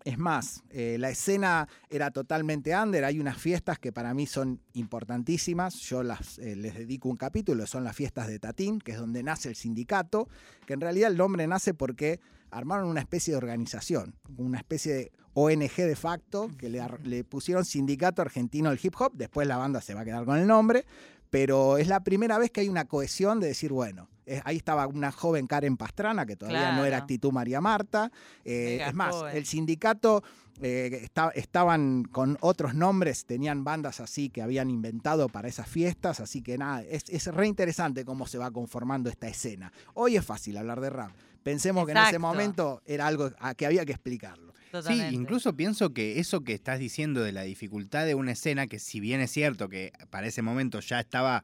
[0.06, 3.04] Es más, eh, la escena era totalmente under.
[3.04, 5.76] Hay unas fiestas que para mí son importantísimas.
[5.82, 9.24] Yo las, eh, les dedico un capítulo, son las fiestas de Tatín, que es donde
[9.24, 10.30] nace el sindicato,
[10.66, 15.12] que en realidad el nombre nace porque armaron una especie de organización, una especie de
[15.34, 19.14] ONG de facto, que le, pusieron Sindicato Argentino del Hip Hop.
[19.14, 20.86] Después la banda se va a quedar con el nombre,
[21.30, 24.86] pero es la primera vez que hay una cohesión de decir, bueno, eh, ahí estaba
[24.88, 28.12] una joven Karen Pastrana, que todavía no era actitud María Marta.
[28.46, 29.38] Eh, es más, joven.
[29.38, 30.24] el sindicato
[30.62, 36.20] eh, esta- estaban con otros nombres, tenían bandas así que habían inventado para esas fiestas,
[36.20, 39.72] así que nada, es, es re interesante cómo se va conformando esta escena.
[39.94, 41.12] Hoy es fácil hablar de rap.
[41.44, 44.54] Pensemos que en ese momento era algo a que había que explicarlo.
[44.72, 45.10] Totalmente.
[45.10, 48.78] Sí, incluso pienso que eso que estás diciendo de la dificultad de una escena, que
[48.78, 51.44] si bien es cierto que para ese momento ya estaba,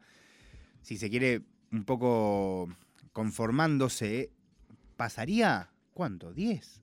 [0.82, 2.70] si se quiere, un poco
[3.14, 4.30] conformándose,
[4.96, 6.36] pasaría, ¿cuánto?
[6.36, 6.82] ¿10?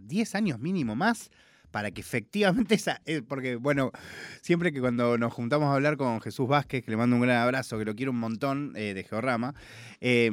[0.00, 1.30] ¿10 años mínimo más?
[1.70, 3.00] Para que efectivamente esa.
[3.04, 3.92] eh, porque, bueno,
[4.42, 7.36] siempre que cuando nos juntamos a hablar con Jesús Vázquez, que le mando un gran
[7.36, 9.54] abrazo, que lo quiero un montón, eh, de Georrama,
[10.00, 10.30] eh,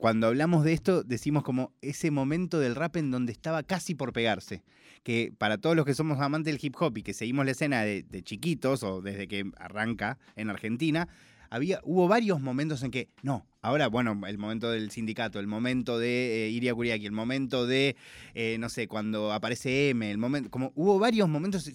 [0.00, 4.14] cuando hablamos de esto, decimos como ese momento del rap en donde estaba casi por
[4.14, 4.62] pegarse.
[5.02, 7.82] Que para todos los que somos amantes del hip hop y que seguimos la escena
[7.82, 11.06] de, chiquitos o desde que arranca en Argentina,
[11.50, 15.98] había, hubo varios momentos en que, no, ahora, bueno, el momento del sindicato, el momento
[15.98, 17.94] de eh, Iria Kuriaki, el momento de,
[18.34, 21.70] eh, no sé, cuando aparece M, el momento, como hubo varios momentos,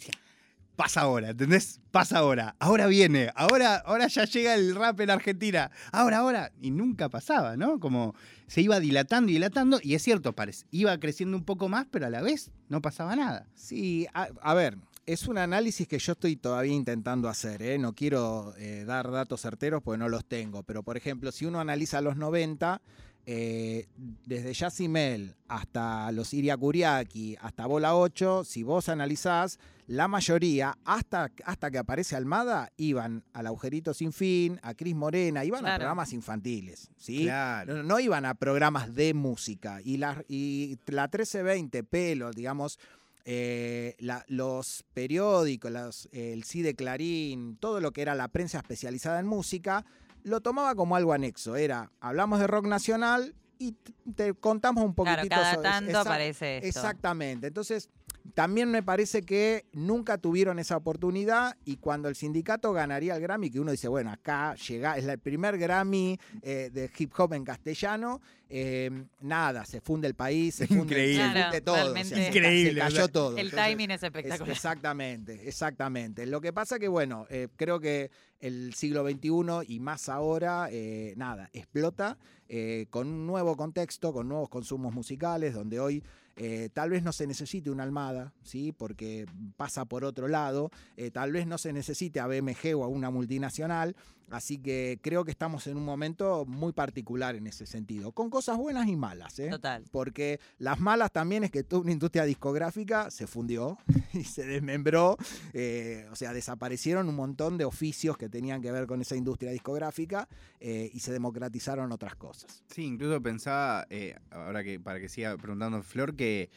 [0.76, 1.80] pasa ahora, ¿entendés?
[1.92, 6.72] Pasa ahora, ahora viene, ahora, ahora ya llega el rap en Argentina, ahora, ahora, y
[6.72, 7.80] nunca pasaba, ¿no?
[7.80, 8.16] Como
[8.48, 12.06] se iba dilatando y dilatando, y es cierto, parece, iba creciendo un poco más, pero
[12.06, 13.48] a la vez no pasaba nada.
[13.56, 17.62] Sí, a, ver, es un análisis que yo estoy todavía intentando hacer.
[17.62, 17.78] ¿eh?
[17.78, 20.64] No quiero eh, dar datos certeros porque no los tengo.
[20.64, 22.82] Pero, por ejemplo, si uno analiza los 90,
[23.26, 23.88] eh,
[24.26, 31.32] desde Yacimel hasta los Iria Kuriaki, hasta Bola 8, si vos analizás, la mayoría, hasta,
[31.44, 36.14] hasta que aparece Almada, iban al Agujerito Sin Fin, a Cris Morena, iban a programas
[36.14, 36.90] infantiles.
[36.98, 37.24] ¿sí?
[37.24, 37.76] Claro.
[37.78, 39.80] No, no iban a programas de música.
[39.84, 42.80] Y la, y la 1320, pelo, digamos,
[43.26, 49.20] eh, la- los periódicos, los- el CIDE Clarín, todo lo que era la prensa especializada
[49.20, 49.86] en música,
[50.26, 51.56] lo tomaba como algo anexo.
[51.56, 53.74] Era, hablamos de rock nacional y
[54.16, 56.68] te contamos un poquitito Claro, cada sobre- tanto aparece esto.
[56.68, 57.48] Exactamente.
[57.48, 57.90] Entonces,
[58.34, 63.50] también me parece que nunca tuvieron esa oportunidad y cuando el sindicato ganaría el Grammy,
[63.52, 67.44] que uno dice, bueno, acá llega, es el primer Grammy eh, de hip hop en
[67.46, 68.90] castellano, eh,
[69.22, 71.16] nada, se funde el país, se funde, Increíble.
[71.24, 71.94] se funde Claro, todo.
[71.94, 73.38] o sea, Increíble, Se cayó todo.
[73.38, 74.50] El Entonces, timing es es- espectacular.
[74.52, 76.26] exactamente, exactamente.
[76.26, 78.10] Lo que pasa que, bueno, eh, creo que
[78.40, 84.28] el siglo XXI y más ahora, eh, nada, explota eh, con un nuevo contexto, con
[84.30, 86.04] nuevos consumos musicales, donde hoy
[86.38, 88.74] eh, tal vez no se necesite una almada, ¿sí?
[88.74, 92.88] porque pasa por otro lado, eh, tal vez no se necesite a BMG o a
[92.88, 93.96] una multinacional,
[94.30, 98.58] así que creo que estamos en un momento muy particular en ese sentido, con cosas
[98.58, 99.40] buenas y malas.
[99.40, 99.50] ¿eh?
[99.50, 99.84] Total.
[99.92, 103.78] Porque las malas también es que toda una industria discográfica se fundió
[104.14, 105.18] y se desmembró.
[105.54, 109.52] eh, o sea, desaparecieron un montón de oficios que tenían que ver con esa industria
[109.52, 110.28] discográfica
[110.60, 112.64] eh, y se democratizaron otras cosas.
[112.68, 116.50] Sí, incluso pensaba, eh, ahora que para que siga preguntando Flor, que,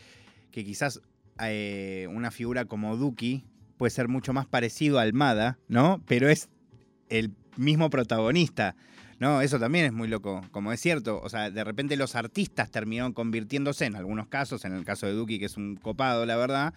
[0.50, 1.00] que quizás
[1.40, 3.44] eh, una figura como Duki
[3.76, 6.02] puede ser mucho más parecido a Almada, ¿no?
[6.06, 6.48] Pero es
[7.08, 8.74] el mismo protagonista.
[9.18, 11.20] No, eso también es muy loco, como es cierto.
[11.22, 15.12] O sea, de repente los artistas terminaron convirtiéndose, en algunos casos, en el caso de
[15.12, 16.72] Duki, que es un copado, la verdad,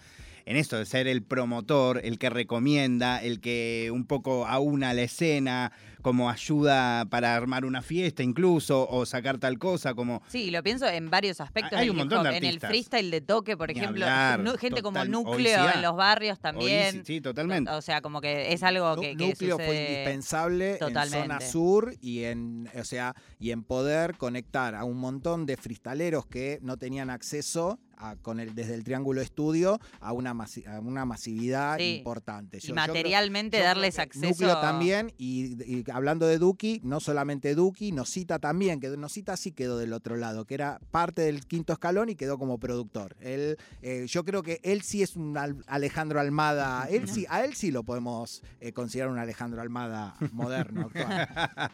[0.45, 5.03] en esto de ser el promotor, el que recomienda, el que un poco aúna la
[5.03, 10.21] escena, como ayuda para armar una fiesta incluso, o sacar tal cosa, como...
[10.27, 11.77] Sí, lo pienso en varios aspectos.
[11.79, 12.35] Hay un hip montón de hop.
[12.35, 12.69] En el artistas.
[12.69, 15.75] freestyle de toque, por Ni ejemplo, hablar, gente como total- núcleo oicidad.
[15.75, 17.05] en los barrios también.
[17.05, 17.71] Sí, totalmente.
[17.71, 21.47] O sea, como que es algo que, que núcleo fue indispensable en zona Totalmente.
[21.47, 26.59] sur y en, o sea, y en poder conectar a un montón de fristaleros que
[26.61, 31.05] no tenían acceso a- con el, desde el Triángulo Estudio a una, masi- a una
[31.05, 31.97] masividad Sí.
[31.97, 32.57] importante.
[32.57, 34.27] Y Yo- yo creo- materialmente yo darles acceso.
[34.27, 39.51] Núcleo también, y, y hablando de Duki, no solamente Duki, Nosita también, que Nosita sí
[39.51, 43.15] quedó del otro lado, que era parte del quinto escalón y quedó como productor.
[43.19, 47.43] Él, eh, yo creo que él sí es un Al- Alejandro Almada, él sí, a
[47.45, 50.89] él sí lo podemos eh, considerar un Alejandro Almada moderno.
[50.95, 51.71] actual.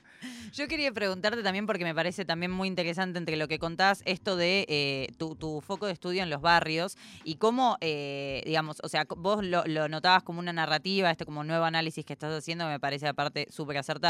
[0.54, 4.36] Yo quería preguntarte también, porque me parece también muy interesante entre lo que contás, esto
[4.36, 8.90] de eh, tu, tu foco de estudio en los barrios y cómo, eh, digamos, o
[8.90, 12.66] sea, vos lo, lo notabas como una narrativa, este como nuevo análisis que estás haciendo,
[12.68, 14.07] me parece aparte súper acertado.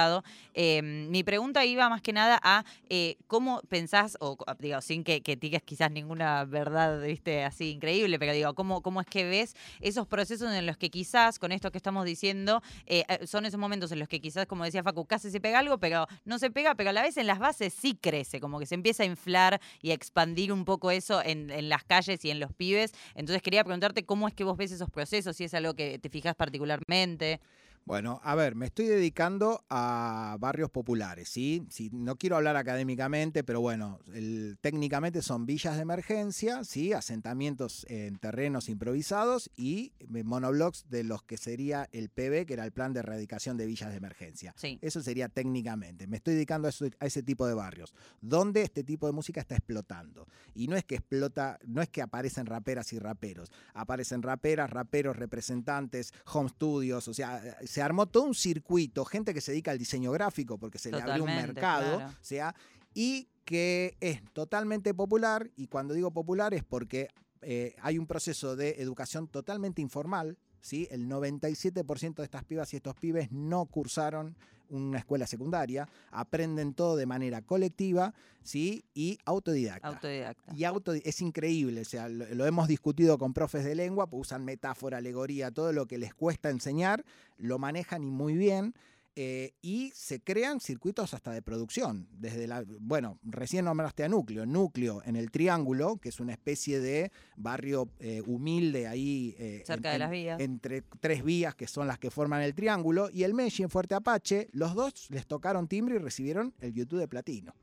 [0.54, 5.22] Eh, mi pregunta iba más que nada a eh, cómo pensás, o digo, sin que,
[5.22, 9.56] que digas quizás ninguna verdad, viste, así increíble, pero digo, cómo, cómo es que ves
[9.82, 13.60] esos procesos en los que quizás, con esto que estamos diciendo, eh, eh, son esos
[13.60, 16.50] momentos en los que quizás, como decía Facu, casi se pega algo, pero no se
[16.50, 19.06] pega, pero a la vez en las bases sí crece, como que se empieza a
[19.06, 22.94] inflar y a expandir un poco eso en, en las calles y en los pibes.
[23.16, 26.10] Entonces quería preguntarte cómo es que vos ves esos procesos, si es algo que te
[26.10, 27.40] fijas particularmente.
[27.88, 31.66] Bueno, a ver, me estoy dedicando a barrios populares, ¿sí?
[31.70, 36.92] Sí, no quiero hablar académicamente, pero bueno, el- técnicamente son villas de emergencia, ¿sí?
[36.92, 42.66] Asentamientos en terrenos improvisados y eh, monoblocks de los que sería el PB, que era
[42.66, 44.54] el Plan de Erradicación de Villas de Emergencia.
[44.58, 44.80] Sí.
[44.82, 46.08] Eso sería técnicamente.
[46.08, 49.40] Me estoy dedicando a, eso- a ese tipo de barrios, donde este tipo de música
[49.40, 50.28] está explotando.
[50.54, 53.50] Y no es que explota, no es que aparecen raperas y raperos.
[53.74, 59.36] Aparecen raperas, raperos, representantes, home studios, o sea, eh, se armó todo un circuito, gente
[59.36, 62.12] que se dedica al diseño gráfico porque se le abrió un Totalmente, mercado, claro.
[62.12, 62.56] o sea,
[62.96, 67.10] y que es totalmente popular, y cuando digo popular es porque
[67.44, 70.88] eh, hay un proceso de educación totalmente informal, ¿sí?
[70.90, 74.36] El 97% de estas pibas y estos pibes no cursaron
[74.70, 78.84] una escuela secundaria, aprenden todo de manera colectiva, ¿sí?
[78.94, 79.88] Y autodidacta.
[79.88, 80.54] Autodidacta.
[80.56, 84.22] Y auto es increíble, o sea, lo, lo hemos discutido con profes de lengua, pues
[84.22, 87.04] usan metáfora, alegoría, todo lo que les cuesta enseñar,
[87.38, 88.74] lo manejan y muy bien.
[89.20, 92.08] Eh, y se crean circuitos hasta de producción.
[92.12, 94.46] Desde la, bueno, recién nombraste a Núcleo.
[94.46, 99.36] Núcleo en el Triángulo, que es una especie de barrio eh, humilde ahí.
[99.40, 100.40] eh, Cerca en- de las vías.
[100.40, 103.96] entre tres vías que son las que forman el triángulo, y el Messi en Fuerte
[103.96, 107.56] Apache, los dos les tocaron timbre y recibieron el YouTube de platino.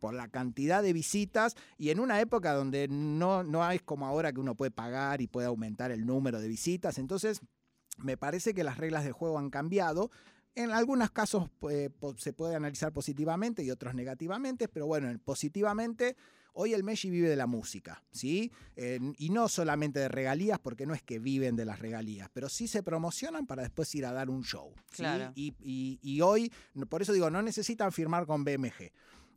[0.00, 4.32] Por la cantidad de visitas y en una época donde no, no es como ahora
[4.32, 6.96] que uno puede pagar y puede aumentar el número de visitas.
[6.98, 7.40] Entonces,
[7.98, 10.10] me parece que las reglas del juego han cambiado.
[10.62, 16.16] En algunos casos eh, se puede analizar positivamente y otros negativamente, pero bueno, en- positivamente
[16.60, 18.50] Hoy el Messi vive de la música, ¿sí?
[18.74, 22.48] Eh, y no solamente de regalías, porque no es que viven de las regalías, pero
[22.48, 24.72] sí se promocionan para después ir a dar un show.
[24.90, 24.96] ¿sí?
[24.96, 25.30] Claro.
[25.36, 26.52] Y, y- y hoy,
[26.88, 28.90] por eso digo, no necesitan firmar con BMG.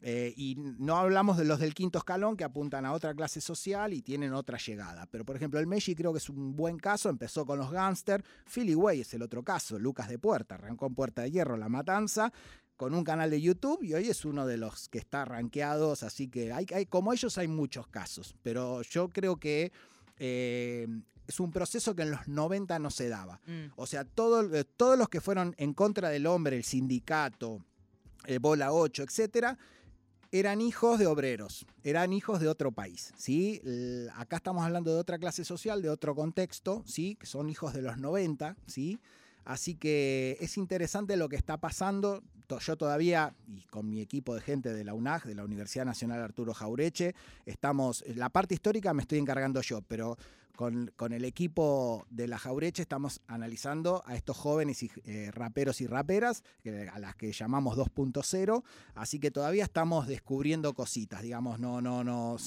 [0.04, 3.94] Eh, y no hablamos de los del quinto escalón que apuntan a otra clase social
[3.94, 5.06] y tienen otra llegada.
[5.12, 7.08] Pero, por ejemplo, el Messi creo que es un buen caso.
[7.10, 8.24] Empezó con los gangsters.
[8.52, 9.78] Philly Way es el otro caso.
[9.78, 10.56] Lucas de Puerta.
[10.56, 12.34] Arrancó en Puerta de Hierro, La Matanza
[12.78, 16.28] con un canal de YouTube y hoy es uno de los que está rankeados, así
[16.30, 19.72] que hay, hay- como ellos hay muchos casos, pero yo creo que
[20.18, 20.88] eh,
[21.28, 23.40] es un proceso que en los 90 no se daba.
[23.46, 23.66] Mm.
[23.76, 27.64] O sea, todo- eh, todos los que fueron en contra del hombre, el sindicato,
[28.26, 29.58] el Bola 8, etcétera,
[30.32, 33.62] eran hijos de obreros, eran hijos de otro país, ¿sí?
[34.16, 37.16] Acá estamos hablando de otra clase social, de otro contexto, ¿sí?
[37.16, 39.00] Que son hijos de los 90, ¿sí?
[39.44, 42.24] Así que es interesante lo que está pasando.
[42.60, 46.22] Yo todavía, y con mi equipo de gente de la UNAG, de la Universidad Nacional
[46.22, 47.16] Arturo Jaureche,
[47.46, 50.18] estamos, la parte histórica me estoy encargando yo, pero
[50.56, 56.44] con, el equipo de la Jaureche estamos analizando a estos jóvenes eh, raperos y raperas,
[56.92, 58.64] a las que llamamos 2.0,
[58.96, 62.38] así que todavía estamos descubriendo cositas, digamos, no, no, no,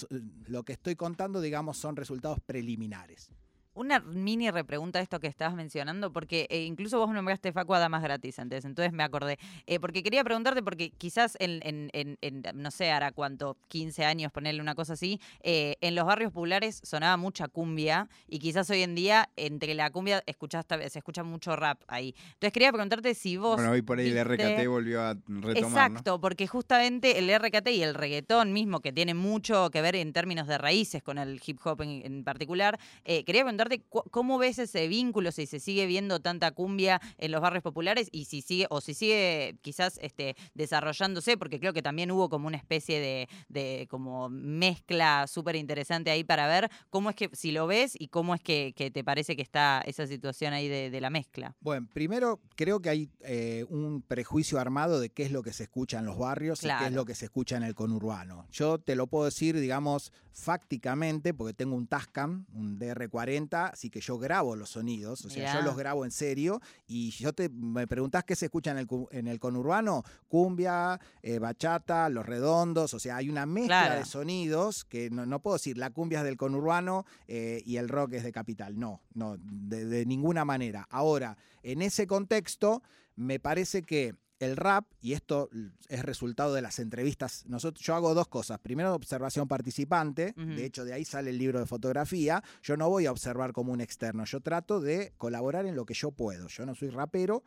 [0.47, 3.31] lo que estoy contando, digamos, son resultados preliminares.
[3.75, 7.81] Una mini repregunta de esto que estabas mencionando, porque eh, incluso vos nombraste Facu a
[7.81, 9.37] Damas Gratis antes, entonces me acordé.
[9.67, 14.05] Eh, porque quería preguntarte, porque quizás en, en- en- en, no sé, hará cuánto, 15
[14.05, 18.71] años, ponerle una cosa así, eh, en los barrios populares sonaba mucha cumbia y quizás
[18.71, 22.15] hoy en día entre la cumbia escuchás, ta- se escucha mucho rap ahí.
[22.35, 23.57] Entonces quería preguntarte si vos...
[23.57, 25.99] Bueno, hoy por ahí el RKT volvió a retomar, ¿no?
[25.99, 30.13] Exacto, porque justamente el RKT y el reggaetón mismo, que tiene mucho que ver en
[30.13, 35.33] términos de raíces con el hip hop en, particular, quería preguntarte cómo ves ese vínculo,
[35.33, 38.95] si se sigue viendo tanta cumbia en los barrios populares y si sigue, o si
[38.95, 44.29] sigue quizás este, desarrollándose, porque creo que también hubo como una especie de, de como
[44.29, 48.41] mezcla súper interesante ahí para ver cómo es que, si lo ves y cómo es
[48.41, 51.57] que, que te parece que está esa situación ahí de, de la mezcla.
[51.61, 55.65] Bueno, primero creo que hay eh, un prejuicio armado de qué es lo que se
[55.65, 58.47] escucha en los barrios y qué es lo que se escucha en el conurbano.
[58.51, 64.01] Yo te lo puedo decir, digamos, fácticamente, porque tengo un Tascam, un DR40, así que
[64.01, 67.87] yo grabo los sonidos, o sea, yo los grabo en serio y yo te me
[67.87, 72.99] preguntás qué se escucha en el, en el conurbano, cumbia, eh, bachata, los redondos, o
[72.99, 74.01] sea, hay una mezcla Claro.
[74.01, 77.89] de sonidos que no, no puedo decir la cumbia es del conurbano eh, y el
[77.89, 80.87] rock es de capital, no, no, de, de ninguna manera.
[80.91, 82.83] Ahora, en ese contexto,
[83.17, 85.49] me parece que el rap, y esto
[85.89, 88.59] es resultado de las entrevistas, nosotros, yo hago dos cosas.
[88.61, 92.43] Primero, observación participante, de hecho de ahí sale el libro de fotografía.
[92.63, 95.95] Yo no voy a observar como un externo, yo trato de colaborar en lo que
[95.95, 96.49] yo puedo.
[96.49, 97.43] Yo no soy rapero,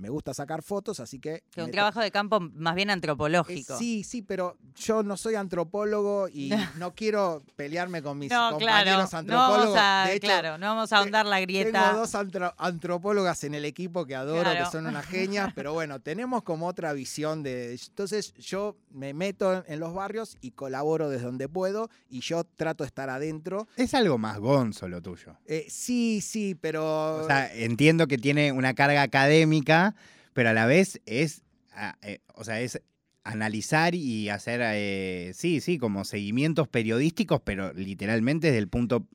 [0.00, 1.42] me gusta sacar fotos, así que...
[1.50, 3.76] Que un trabajo de campo más bien eh, antropológico.
[3.78, 8.58] sí, sí, pero yo no soy antropólogo y no quiero pelearme con mis no, claro.
[8.58, 9.74] compañeros No antropólogos.
[9.74, 11.88] vamos a, de hecho, claro, no vamos a ahondar la grieta.
[11.90, 14.64] tengo dos antro- antropólogas en el equipo que adoro, Claro.
[14.64, 17.72] que son unas genias, pero bueno, tenemos como otra visión de...
[17.74, 22.44] Entonces yo me meto en- en los barrios y colaboro desde donde puedo y yo
[22.44, 23.68] trato de estar adentro.
[23.76, 25.36] Es algo más gonzo lo tuyo.
[25.46, 27.16] Eh, sí, sí, pero...
[27.18, 29.89] O sea, entiendo que tiene una carga académica,
[30.32, 32.80] pero a la vez es, ah, eh, o sea, es
[33.24, 39.06] analizar y hacer, eh, sí, sí, como seguimientos periodísticos, pero literalmente desde el punto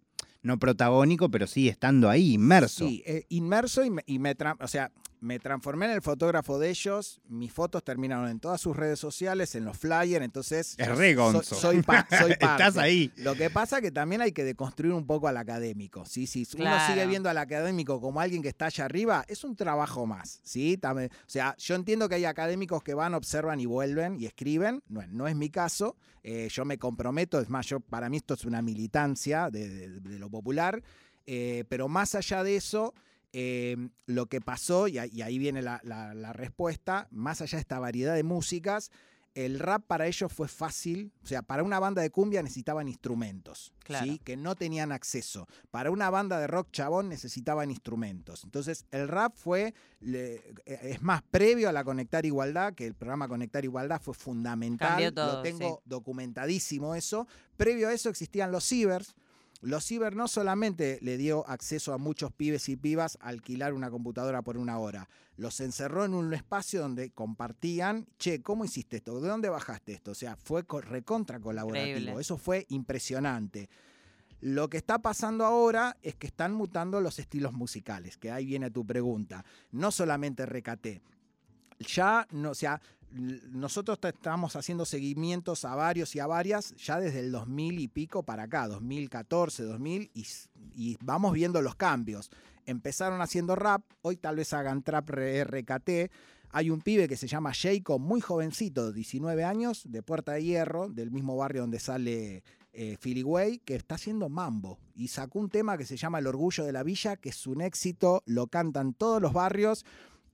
[0.41, 2.88] no protagónico, pero sí estando ahí, inmerso.
[2.88, 4.91] Sí, eh, inmerso y, me, y me o sea,
[5.22, 7.20] me transformé en el fotógrafo de ellos.
[7.28, 10.76] Mis fotos terminaron en todas sus redes sociales, en los flyers, entonces...
[10.78, 11.55] Es re soy- gonzo.
[11.55, 13.11] Soy, pa- soy Estás ahí.
[13.18, 16.28] Lo que pasa que también hay que deconstruir un poco al académico, ¿sí?
[16.28, 16.93] Si uno Claro.
[16.93, 20.78] sigue viendo al académico como alguien que está allá arriba, es un trabajo más, ¿sí?
[20.78, 24.84] También- o sea, yo entiendo que hay académicos que van, observan y vuelven y escriben,
[24.88, 28.34] no, no es mi caso, eh, yo me comprometo, es más, yo, para mí esto
[28.36, 30.84] es una militancia de, de- de lo popular,
[31.26, 32.93] eh, pero más allá de eso...
[33.38, 33.76] eh,
[34.06, 37.62] lo que pasó, y, ahí- y ahí viene la, la- la respuesta, más allá de
[37.62, 38.92] esta variedad de músicas,
[39.34, 43.74] el rap para ellos fue fácil, o sea, para una banda de cumbia necesitaban instrumentos,
[43.84, 44.06] Claro.
[44.06, 44.20] ¿sí?
[44.24, 45.46] que no tenían acceso.
[45.72, 48.46] Para una banda de rock chabón necesitaban instrumentos.
[48.46, 52.94] Entonces, el rap fue, le- eh, es más, previo a la Conectar Igualdad, que el
[52.96, 57.28] programa Conectar Igualdad fue fundamental, todo, lo tengo documentadísimo eso.
[57.58, 59.16] Previo a eso existían los cibers,
[59.62, 63.89] los ciber no solamente le dio acceso a muchos pibes y pibas a alquilar una
[63.89, 69.20] computadora por una hora, los encerró en un espacio donde compartían, che, ¿cómo hiciste esto?
[69.20, 70.12] ¿De dónde bajaste esto?
[70.12, 71.97] O sea, fue co- recontra colaborativo.
[71.97, 72.22] Increíble.
[72.22, 73.70] Eso fue impresionante.
[74.41, 78.70] Lo que está pasando ahora es que están mutando los estilos musicales, que ahí viene
[78.70, 79.43] tu pregunta.
[79.72, 81.01] No solamente recaté.
[81.80, 82.80] Ya, no, o sea,
[83.16, 88.24] nosotros estamos haciendo seguimientos a varios y a varias ya desde el 2000 y pico
[88.24, 90.11] para acá, 2014, 2000,
[90.76, 92.30] y, vamos viendo los cambios.
[92.66, 96.11] Empezaron haciendo rap, hoy tal vez hagan trap RKT.
[96.51, 100.89] Hay un pibe que se llama Jacob, muy jovencito, 19 años, de Puerta de Hierro,
[100.89, 102.43] del mismo barrio donde sale
[102.74, 104.80] eh, Philly Way, que está haciendo mambo.
[104.95, 107.61] Y sacó un tema que se llama El Orgullo de la Villa, que es un
[107.61, 109.86] éxito, lo cantan todos los barrios.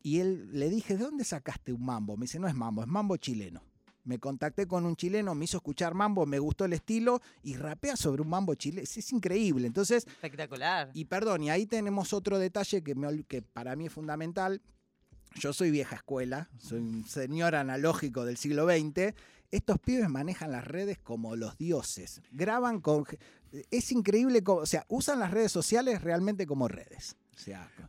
[0.04, 2.18] Y él le dije, ¿de dónde sacaste un mambo?
[2.18, 3.62] Me dice, no es mambo, es mambo chileno.
[4.04, 7.96] Me contacté con un chileno, me hizo escuchar mambo, me gustó el estilo y rapea
[7.96, 8.82] sobre un mambo chileno.
[8.82, 9.68] Es, es increíble.
[9.68, 10.90] Entonces, Espectacular.
[10.94, 14.62] y perdón, y ahí tenemos otro detalle que, me que para mí es fundamental.
[15.36, 19.14] Yo soy vieja escuela, soy un señor analógico del siglo XX.
[19.52, 22.22] Estos pibes manejan las redes como los dioses.
[22.32, 23.06] Graban con...
[23.70, 27.18] Es increíble, o sea, usan las redes sociales realmente como redes.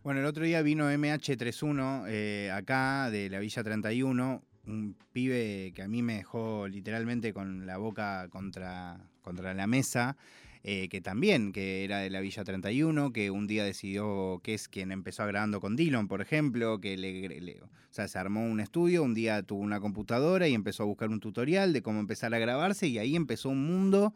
[0.02, 5.82] Bueno, el otro día vino MH31 eh, acá de la Villa 31, un pibe que
[5.82, 10.16] a mí me dejó literalmente con la boca contra, contra la mesa,
[10.64, 14.68] eh, que también, que era de la Villa 31, que un día decidió que es
[14.68, 18.60] quien empezó grabando con Dillon, por ejemplo, que le, le- o sea, se armó un
[18.60, 22.32] estudio, un día tuvo una computadora y empezó a buscar un tutorial de cómo empezar
[22.34, 24.14] a grabarse y ahí empezó un mundo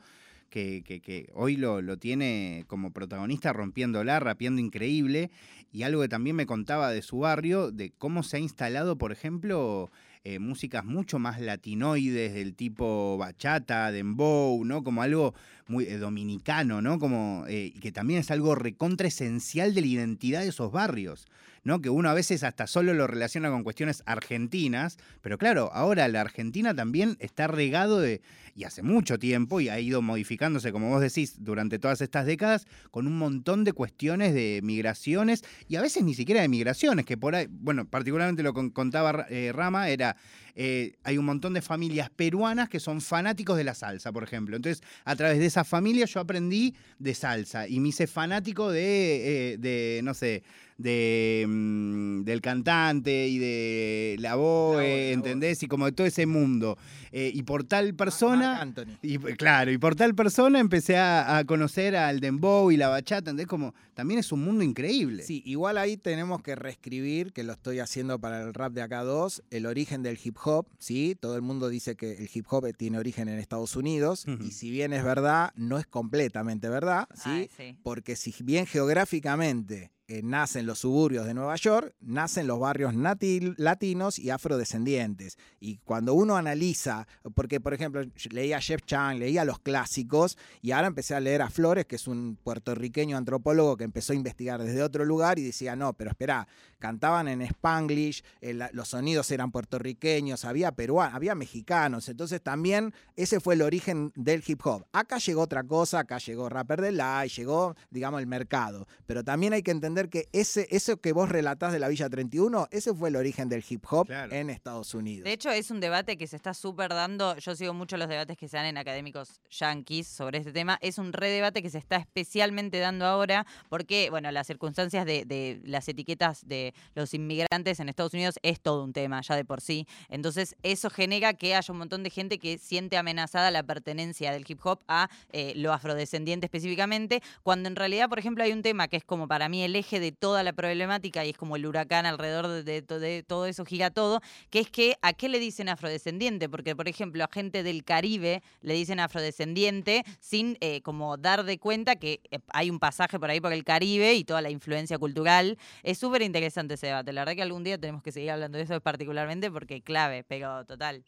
[0.51, 5.31] que, que- que hoy lo, tiene como protagonista rompiéndola, rapeando increíble.
[5.73, 9.13] Y algo que también me contaba de su barrio, de cómo se ha instalado, por
[9.13, 9.91] ejemplo,
[10.25, 14.83] eh, músicas mucho más latinoides, del tipo bachata, dembow, ¿no?
[14.83, 15.35] Como algo
[15.69, 16.99] muy eh, dominicano, ¿no?
[16.99, 21.27] Como eh, que también es algo recontra esencial de la identidad de esos barrios.
[21.65, 21.81] ¿no?
[21.81, 26.21] Que uno a veces hasta solo lo relaciona con cuestiones argentinas, pero claro, ahora la
[26.21, 28.23] Argentina también está regado de,
[28.55, 32.67] y hace mucho tiempo, y ha ido modificándose, como vos decís, durante todas estas décadas,
[32.93, 37.17] con un montón de cuestiones de migraciones, y a veces ni siquiera de migraciones, que
[37.17, 40.17] por ahí, bueno, particularmente lo con- contaba eh, Rama, era,
[40.57, 44.57] eh, hay un montón de familias peruanas que son fanáticos de la salsa, por ejemplo.
[44.57, 49.53] Entonces, a través de esa familia yo aprendí de salsa, y me hice fanático de,
[49.53, 50.43] eh, de no sé,
[50.79, 55.63] de, mm, del cantante y de la voz, ¿entendés?
[55.63, 56.77] Y como de todo ese mundo.
[57.13, 58.61] Eh, y por tal persona...
[58.61, 58.99] Anthony.
[59.03, 62.89] Y pues, claro, y por tal persona empecé a, a conocer al dembow y la
[62.89, 63.47] bachata, ¿entendés?
[63.47, 65.23] Como también es un mundo increíble.
[65.23, 69.03] Sí, igual ahí tenemos que reescribir, que lo estoy haciendo para el rap de acá
[69.03, 71.17] 2, el origen del hip hop, ¿sí?
[71.19, 74.71] Todo el mundo dice que el hip hop tiene origen en Estados Unidos, y si
[74.71, 77.31] bien es verdad, no es completamente verdad, ¿sí?
[77.31, 77.79] Ay, sí.
[77.83, 84.19] Porque si bien geográficamente eh, nacen los suburbios de Nueva York, nacen los barrios latinos
[84.21, 85.37] y afrodescendientes.
[85.59, 90.71] Y cuando uno analiza, porque por ejemplo leía a Jeff Chang, leía los clásicos y
[90.71, 94.63] ahora empecé a leer a Flores, que es un puertorriqueño antropólogo que empezó a investigar
[94.63, 96.47] desde otro lugar y decía, no, pero espera,
[96.79, 103.41] cantaban en spanglish, eh, los sonidos eran puertorriqueños, había peruanos, había mexicanos, entonces también ese
[103.41, 104.87] fue el origen del hip hop.
[104.93, 109.53] Acá llegó otra cosa, acá llegó Rapper de Live, llegó, digamos, el mercado, pero también
[109.53, 113.09] hay que entender que ese, eso que vos relatás de la Villa 31, ese fue
[113.09, 114.33] el origen del hip hop Claro.
[114.35, 115.25] en Estados Unidos.
[115.25, 117.37] De hecho, es un debate que se está súper dando.
[117.39, 120.79] Yo sigo mucho los debates que se dan en académicos yanquis sobre este tema.
[120.83, 125.61] Es un redebate que se está especialmente dando ahora porque, bueno, las circunstancias de, de
[125.65, 129.61] las etiquetas de los inmigrantes en Estados Unidos es todo un tema ya de por
[129.61, 129.87] sí.
[130.09, 134.45] Entonces, eso genera que haya un montón de gente que siente amenazada la pertenencia del
[134.47, 138.89] hip hop a eh, lo afrodescendiente específicamente, cuando en realidad, por ejemplo, hay un tema
[138.89, 141.65] que es como para mí el eje de toda la problemática y es como el
[141.65, 144.21] huracán alrededor de, de to- de todo eso gira todo,
[144.51, 148.43] que es que a qué le dicen afrodescendiente, porque por ejemplo a gente del Caribe
[148.61, 153.31] le dicen afrodescendiente sin eh, como dar de cuenta que eh, hay un pasaje por
[153.31, 155.57] ahí por el Caribe y toda la influencia cultural.
[155.83, 158.65] Es súper interesante ese debate, la verdad que algún día tenemos que seguir hablando de
[158.65, 161.05] eso particularmente porque clave, pero total.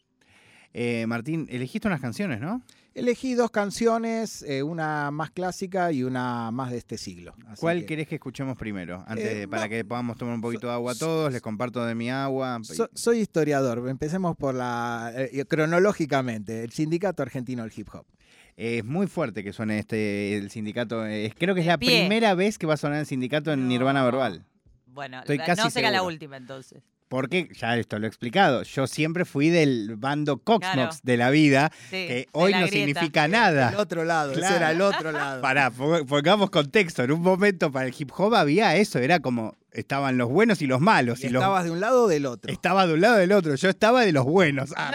[0.71, 2.61] Eh, Martín, elegiste unas canciones, ¿no?
[2.99, 7.33] Elegí dos canciones, eh, una más clásica y una más de este siglo.
[7.47, 9.03] Así ¿Cuál que- querés que escuchemos primero?
[9.07, 9.69] Antes Eh, de- para no.
[9.69, 12.59] que podamos tomar un poquito de agua so- todos, les comparto de mi agua.
[12.63, 18.05] So- soy historiador, empecemos por la eh, cronológicamente, el Sindicato Argentino del Hip Hop.
[18.57, 21.05] Es muy fuerte que suene este el sindicato.
[21.05, 22.01] es- creo que es la pie.
[22.01, 24.03] primera vez que va a sonar el sindicato en Nirvana.
[24.03, 24.43] Verbal.
[24.87, 26.83] Bueno, Estoy la- casi no será la última entonces.
[27.09, 30.91] Porque, ya esto lo he explicado, yo siempre fui del bando Coxmox Claro.
[31.01, 32.75] de la vida, Sí, que hoy no grieta.
[32.77, 33.73] significa El nada.
[33.77, 34.55] otro lado, ese Claro.
[34.55, 35.41] era el otro lado.
[35.41, 37.03] Pará, po- pongamos contexto.
[37.03, 40.67] En un momento para el hip hop había eso, era como estaban los buenos y
[40.67, 41.23] los malos.
[41.23, 42.51] Y Y, los- estabas de un lado o del otro.
[42.51, 44.73] Estaba de un lado del otro, yo estaba de los buenos.
[44.75, 44.91] Ah,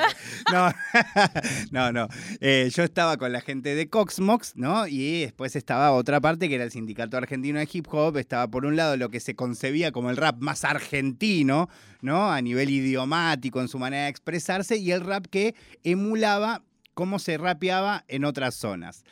[0.52, 0.72] no,
[1.70, 2.08] no, no.
[2.40, 4.86] Eh, yo estaba con la gente de Coxmox, ¿no?
[4.86, 8.16] Y después estaba otra parte que era el Sindicato Argentino de Hip Hop.
[8.16, 11.68] Estaba por un lado lo que se concebía como el rap más argentino,
[12.00, 12.30] ¿no?
[12.32, 16.62] A nivel idiomático, en su manera de expresarse, y el rap que emulaba
[16.94, 19.04] cómo se rapeaba en otras zonas.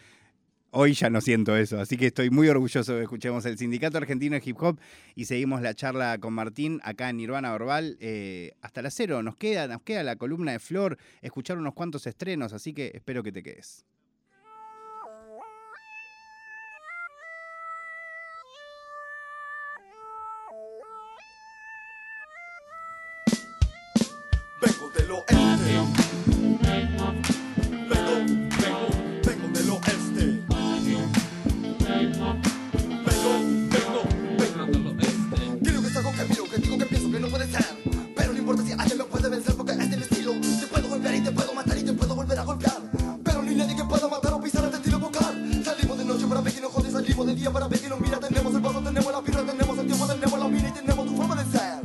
[0.74, 3.98] Hoy ya no siento eso, así que estoy muy orgulloso de que escuchemos el Sindicato
[3.98, 4.80] Argentino de Hip Hop
[5.14, 9.22] y seguimos la charla con Martín acá en Nirvana Verbal eh, hasta las cero.
[9.22, 13.22] Nos queda, nos queda la columna de Flor, escuchar unos cuantos estrenos, así que espero
[13.22, 13.84] que te quedes.
[38.16, 40.32] Pero no importa si alguien me puede vencer porque es de mi estilo.
[40.32, 42.80] Te puedo golpear y te puedo matar y te puedo volver a golpear.
[43.24, 45.62] Pero ni nadie que pueda matar o pisar este estilo vocal.
[45.64, 48.00] Salimos de noche para ver que no jodes, salimos de día para ver que nos
[48.00, 48.18] mira.
[48.18, 51.16] Tenemos el vaso, tenemos la birra, tenemos el tiempo, tenemos la mina y tenemos tu
[51.16, 51.82] forma de ser.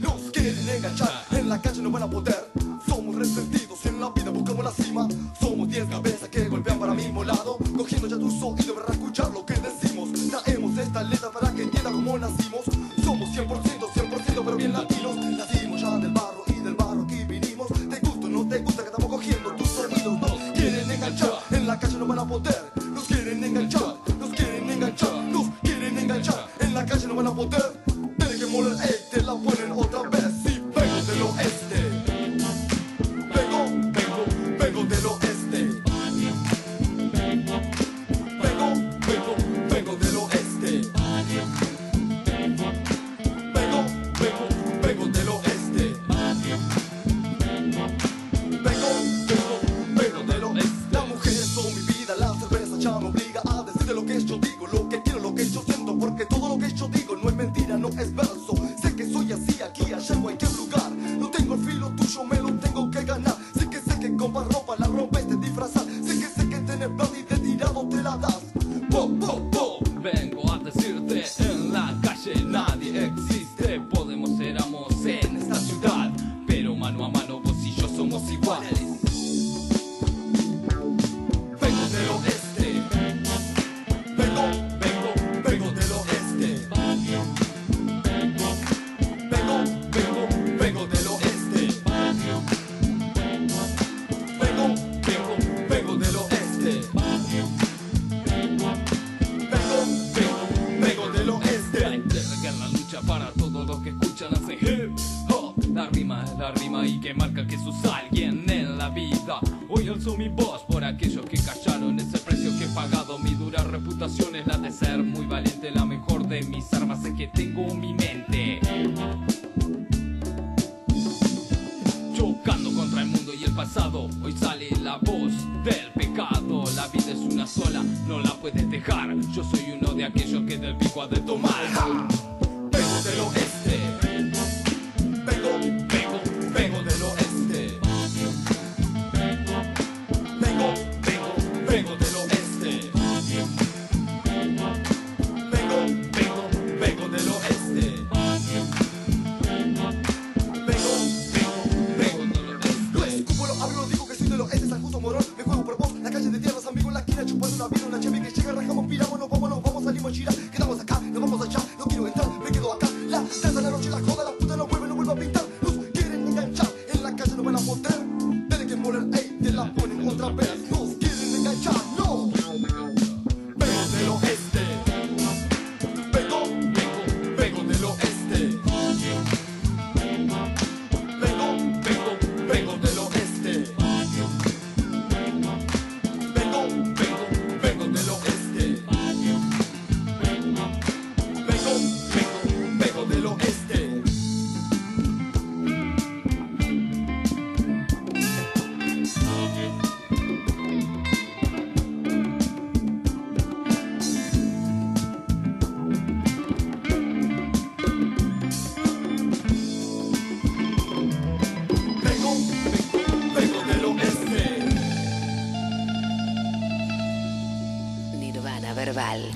[0.00, 2.50] Nos quieren enganchar, en la calle no van a poder.
[2.86, 5.08] Somos resentidos en la vida buscamos la cima.
[5.40, 5.65] Somos
[22.26, 22.65] poder.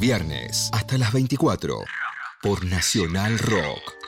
[0.00, 1.84] Viernes hasta las 24
[2.40, 3.99] por Nacional Rock.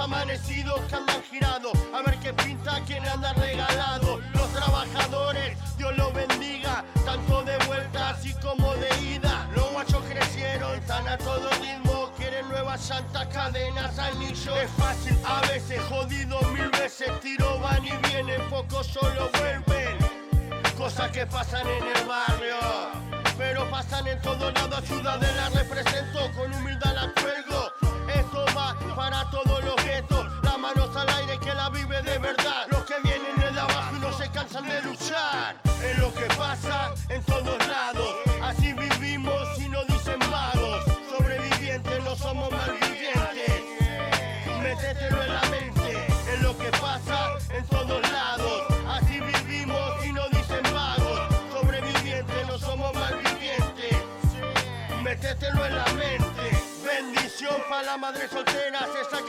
[0.00, 1.72] Amanecidos que andan girando.
[1.94, 4.20] A ver qué pinta quien anda regalado.
[4.34, 6.84] Los trabajadores, Dios los bendiga.
[7.04, 9.48] Tanto de vuelta así como de ida.
[9.54, 12.10] Los guachos crecieron, están a todo ritmo.
[12.16, 14.56] Quieren nuevas llantas, cadenas, anillos.
[14.56, 17.08] Es fácil, a veces jodido, mil veces.
[17.20, 19.70] Tiro van y vienen, pocos solo vuelven
[20.80, 22.56] cosas que pasan en el barrio,
[23.36, 24.80] pero pasan en todo lado.
[24.80, 27.69] Ciudadela represento, con humildad la cuelgo.
[29.10, 32.39] Para todos los guetos, las manos al aire que la vive de verdad.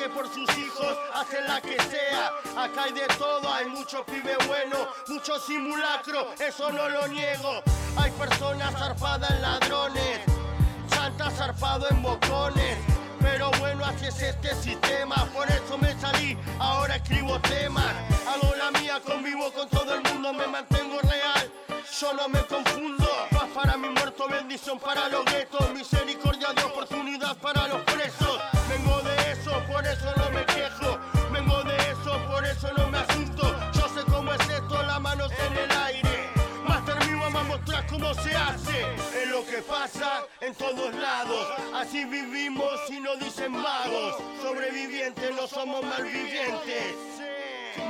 [0.01, 2.31] Saque por sus hijos, hace la que sea.
[2.57, 7.61] Acá hay de todo, hay mucho pibe bueno, mucho simulacro, eso no lo niego.
[7.97, 10.19] Hay personas zarpadas en ladrones,
[10.89, 12.77] Santa zarpado en bocones.
[13.19, 17.93] Pero bueno, así es este sistema, por eso me salí, ahora escribo temas.
[18.27, 21.51] Hago la mía, convivo con todo el mundo, me mantengo real,
[21.99, 23.07] yo no me confundo.
[23.29, 27.60] Paz para mi muerto, bendición para los guetos, misericordia de oportunidad para
[40.41, 41.47] en todos lados.
[41.73, 44.15] Así vivimos y no dicen vagos.
[44.41, 46.95] Sobrevivientes no somos malvivientes.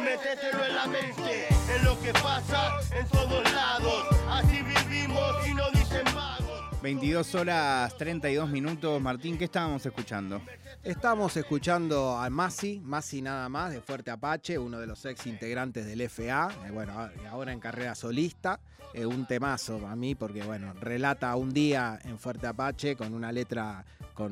[0.04, 1.48] Métetelo en la mente.
[1.48, 4.06] Es lo que pasa en todos lados.
[4.30, 6.82] Así vivimos y no dicen vagos.
[6.82, 9.02] 22 horas 32 minutos.
[9.02, 10.42] Martín, ¿qué estábamos escuchando?
[10.84, 15.86] Estamos escuchando a Masi, Masi nada más, de Fuerte Apache, uno de los ex integrantes
[15.86, 18.60] del FA, eh, bueno, ahora en carrera solista,
[18.94, 23.86] un temazo a mí porque, bueno, relata un día en Fuerte Apache con una letra
[24.14, 24.32] con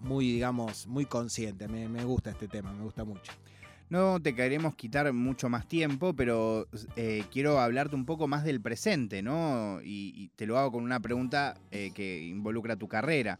[0.00, 3.32] muy, digamos, muy consciente, me, me gusta este tema, me gusta mucho.
[3.88, 6.66] No te queremos quitar mucho más tiempo, pero
[6.96, 9.80] eh, quiero hablarte un poco más del presente, ¿no?
[9.80, 13.38] Y, y te lo hago con una pregunta eh, que involucra tu carrera.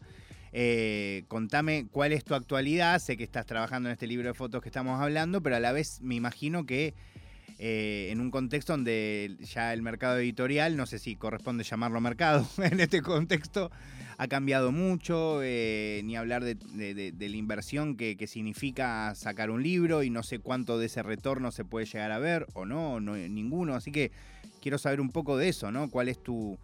[0.53, 2.99] Eh, contame cuál es tu actualidad.
[2.99, 5.73] Sé que estás trabajando en este libro de fotos que estamos hablando, pero a la
[5.73, 6.93] vez me imagino que
[7.59, 12.47] eh, en un contexto donde ya el mercado editorial, no sé si corresponde llamarlo mercado
[12.63, 13.71] en este contexto,
[14.19, 20.03] ha cambiado mucho, eh, ni hablar de, la inversión que, que significa sacar un libro
[20.03, 23.15] y no sé cuánto de ese retorno se puede llegar a ver o no, no
[23.15, 23.75] ninguno.
[23.75, 24.11] Así que
[24.61, 25.89] quiero saber un poco de eso, ¿no?
[25.89, 26.57] ¿Cuál es tu,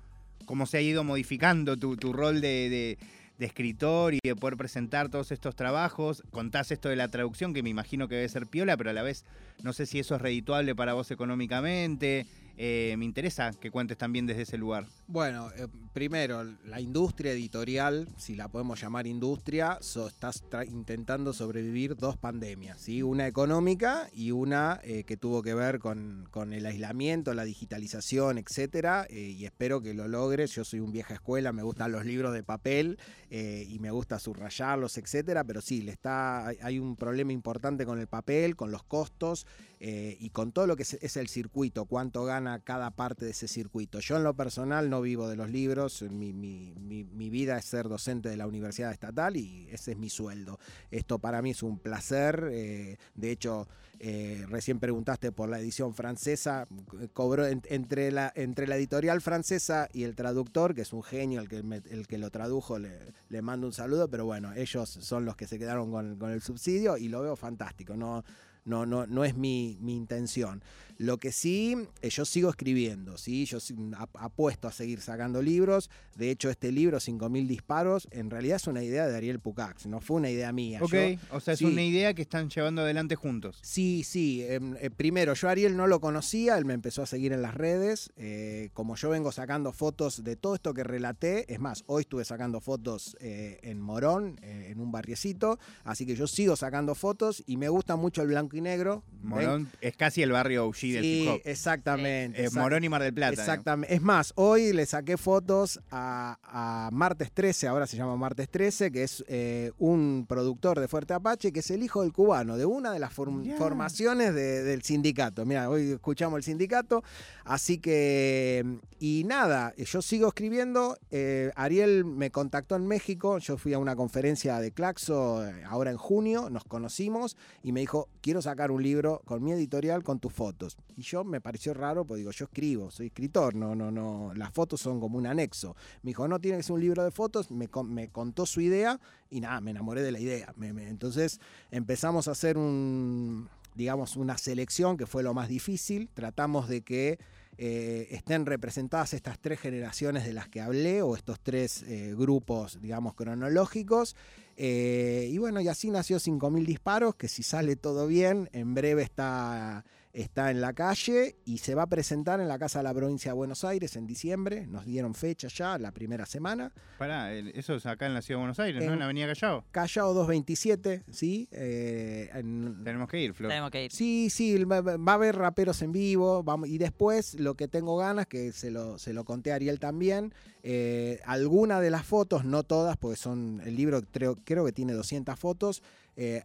[0.46, 2.98] cómo se ha ido modificando tu, tu rol de,
[3.44, 6.24] de- escritor y de poder presentar todos estos trabajos?
[6.32, 9.04] Contás esto de la traducción, que me imagino que debe ser piola, pero a la
[9.04, 9.26] vez
[9.62, 12.26] no sé si eso es redituable para vos económicamente.
[12.56, 14.86] Eh, me interesa que cuentes también desde ese lugar.
[15.08, 22.16] Bueno, eh, primero, la industria editorial, si la podemos llamar industria, tra- intentando sobrevivir dos
[22.16, 23.02] pandemias, ¿sí?
[23.02, 29.08] Una económica y una eh, que tuvo que ver con, el aislamiento, la digitalización, etcétera,
[29.10, 30.52] y espero que lo logres.
[30.52, 33.00] Yo soy un vieja escuela, me gustan los libros de papel
[33.30, 38.08] y me gusta subrayarlos, etcétera, pero sí, le está, hay un problema importante con el
[38.08, 39.48] papel, con los costos
[39.86, 43.50] eh, y con todo lo que es, el circuito, cuánto gana cada parte de ese
[43.50, 44.00] circuito.
[44.00, 47.90] Yo en lo personal no vivo de los libros, mi, mi- mi- vida es ser
[47.90, 50.58] docente de la Universidad Estatal y ese es mi sueldo.
[50.90, 53.68] Esto para mí es un placer, eh, de hecho
[54.00, 56.66] eh, recién preguntaste por la edición francesa,
[57.12, 61.42] cobró en- entre, la, entre la editorial francesa y el traductor, que es un genio
[61.42, 65.26] el que, el que lo tradujo, le, le mando un saludo, pero bueno, ellos son
[65.26, 68.24] los que se quedaron con, con el subsidio y lo veo fantástico, no,
[68.66, 70.64] no, no, no es mi, mi intención.
[70.98, 73.46] Lo que sí, eh, yo sigo escribiendo, ¿sí?
[73.46, 73.58] yo
[73.98, 75.90] ap- apuesto a seguir sacando libros.
[76.16, 80.00] De hecho, este libro, 5.000 disparos, en realidad es una idea de Ariel Pucax, no
[80.02, 80.80] fue una idea mía.
[80.82, 81.66] Ok, Yo- o sea, es sí.
[81.66, 83.58] una idea que están llevando adelante juntos.
[83.62, 84.44] Sí, sí.
[84.48, 87.42] em, eh, primero, yo a Ariel no lo conocía, él me empezó a seguir en
[87.42, 88.12] las redes.
[88.16, 92.24] eh, como yo vengo sacando fotos de todo esto que relaté, es más, hoy estuve
[92.26, 97.70] sacando fotos en Morón, en un barriecito, así que yo sigo sacando fotos y me
[97.70, 99.04] gusta mucho el blanco y negro.
[99.12, 101.42] Ven- Morón es casi el barrio OG del Sí, hip hop.
[101.46, 102.42] exactamente.
[102.42, 103.36] Eh, exact- Morón y Mar del Plata.
[103.36, 103.42] ¿no?
[103.42, 103.96] Exactamente.
[103.96, 108.92] Es más, hoy le saqué fotos a, a Martes 13, ahora se llama Martes 13,
[108.92, 112.66] que es eh, un productor de Fuerte Apache, que es el hijo del cubano, de
[112.66, 115.46] una de las form- formaciones de- del sindicato.
[115.46, 117.04] Mira, hoy escuchamos el sindicato,
[117.46, 118.66] así que,
[119.00, 120.98] y nada, yo sigo escribiendo.
[121.12, 125.98] eh, Ariel me contactó en México, yo fui a una conferencia de Claxo ahora en
[125.98, 130.34] junio, nos conocimos y me dijo, quiero sacar un libro con mi editorial con tus
[130.34, 130.73] fotos.
[130.96, 134.52] Y yo me pareció raro, porque digo, yo escribo, soy escritor, no, no, no, las
[134.52, 135.76] fotos son como un anexo.
[136.04, 139.00] Me dijo, no tiene que ser un libro de fotos, me, me contó su idea
[139.30, 140.54] y nada, me enamoré de la idea.
[140.62, 141.40] Entonces
[141.72, 146.10] empezamos a hacer un, digamos, una selección que fue lo más difícil.
[146.14, 147.20] Tratamos de que
[147.58, 152.80] eh, estén representadas estas tres generaciones de las que hablé o estos tres eh, grupos,
[152.82, 154.16] digamos, cronológicos.
[154.58, 159.04] Eh, y bueno, y así nació 5.000 disparos, que si sale todo bien, en breve
[159.04, 162.94] está, está en la calle y se va a presentar en la Casa de la
[162.94, 164.68] Provincia de Buenos Aires en diciembre.
[164.68, 166.72] Nos dieron fecha ya, la primera semana.
[167.00, 168.88] Pará, eso es acá en la Ciudad de Buenos Aires, ¿no?
[168.88, 169.66] En- En la Avenida Callao.
[169.72, 171.50] Callao 227, ¿sí?
[171.52, 173.50] Eh, en- Tenemos que ir, Flor.
[173.50, 173.92] Tenemos que ir.
[173.92, 174.78] Sí, sí, va
[175.12, 176.44] a haber raperos en vivo.
[176.44, 179.80] Vamos, y después lo que tengo ganas, que se lo, se lo conté a Ariel
[179.80, 184.72] también, eh, alguna de las fotos, no todas, porque son el libro creo, creo que
[184.72, 185.82] tiene 200 fotos,
[186.16, 186.44] eh,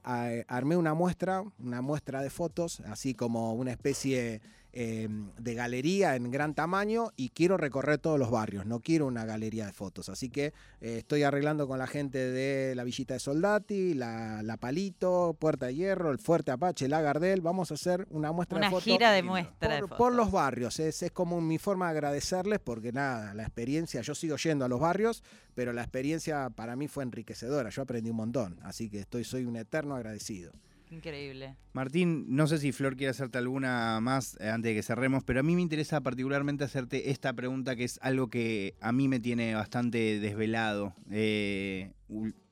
[0.49, 4.41] armé una muestra, una muestra de fotos, así como una especie
[4.81, 5.09] eh,
[5.41, 9.66] de galería en gran tamaño y quiero recorrer todos los barrios, no quiero una galería
[9.66, 10.09] de fotos.
[10.09, 14.57] Así que eh, estoy arreglando con la gente de la Villita de Soldati, la, la
[14.57, 17.41] Palito, Puerta de Hierro, el Fuerte Apache, la Gardel.
[17.41, 18.85] Vamos a hacer una muestra Una de fotos.
[18.85, 19.99] gira de muestra de Por, fotos.
[19.99, 24.14] por los barrios, es, es como mi forma de agradecerles porque nada, la experiencia, yo
[24.14, 25.24] sigo yendo a los barrios,
[25.57, 29.45] pero la experiencia para mí fue enriquecedora, yo aprendí un montón, así que estoy, soy
[29.45, 30.53] un eterno agradecido.
[30.91, 31.57] Increíble.
[31.72, 35.41] Martín, no sé si Flor quiere hacerte alguna más eh, antes de que cerremos, pero
[35.41, 39.20] a mí me interesa particularmente hacerte esta pregunta que es algo que a mí me
[39.20, 41.93] tiene bastante desvelado eh,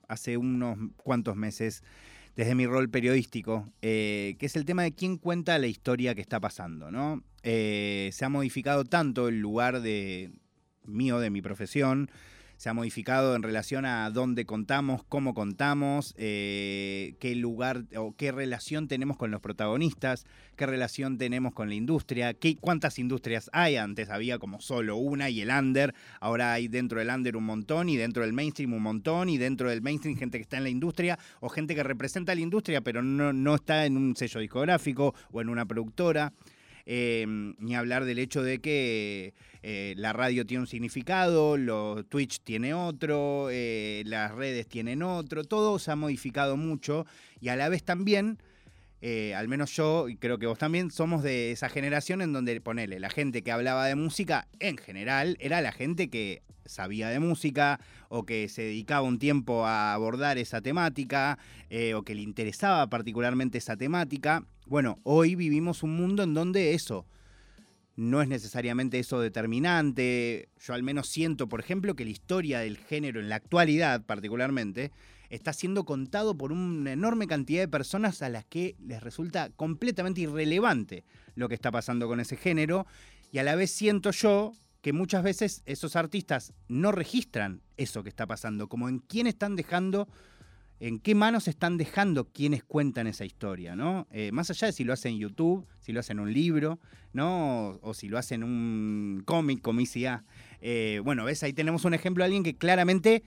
[0.09, 1.83] hace unos cuantos meses
[2.37, 6.21] desde mi rol periodístico, eh, que es el tema de quién cuenta la historia que
[6.21, 7.23] está pasando, ¿no?
[7.43, 10.33] Se ha modificado tanto el lugar de
[10.85, 12.11] mío, de mi profesión,
[12.57, 18.33] se ha modificado en relación a dónde contamos, cómo contamos, eh, qué lugar o qué
[18.33, 20.27] relación tenemos con los protagonistas,
[20.57, 23.77] qué relación tenemos con la industria, qué, cuántas industrias hay.
[23.77, 27.89] Antes había como solo una y el under, ahora hay dentro del under un montón
[27.89, 30.71] y dentro del mainstream un montón y dentro del mainstream gente que está en la
[30.71, 35.15] industria o gente que representa la industria pero no, no está en un sello discográfico
[35.31, 36.33] o en una productora.
[36.89, 39.35] Eh, ni hablar del hecho de que
[39.69, 45.43] eh, la radio tiene un significado, lo, Twitch tiene otro, eh, las redes tienen otro,
[45.43, 47.05] todo se ha modificado mucho
[47.41, 48.39] y a la vez también,
[49.01, 52.61] eh, al menos yo y creo que vos también, somos de esa generación en donde,
[52.61, 57.19] ponele, la gente que hablaba de música en general era la gente que sabía de
[57.19, 61.41] música o que se dedicaba un tiempo a abordar esa temática
[61.97, 64.45] o que le interesaba particularmente esa temática.
[64.67, 67.05] Bueno, hoy vivimos un mundo en donde eso
[67.97, 70.51] no es necesariamente eso determinante.
[70.61, 74.93] Yo al menos siento, por ejemplo, que la historia del género en la actualidad particularmente
[75.31, 80.21] está siendo contado por una enorme cantidad de personas a las que les resulta completamente
[80.21, 82.87] irrelevante lo que está pasando con ese género
[83.33, 88.09] y a la vez siento yo que muchas veces esos artistas no registran eso que
[88.09, 90.09] está pasando, como en quién están dejando,
[90.79, 94.07] en qué manos están dejando quienes cuentan esa historia, ¿no?
[94.11, 96.79] Eh, más allá de si lo hacen en YouTube, si lo hacen en un libro,
[97.13, 97.79] ¿no?
[97.83, 100.25] O, si lo hacen en un cómic, como ICA.
[100.61, 103.23] Eh, bueno, ves, ahí tenemos un ejemplo de alguien que claramente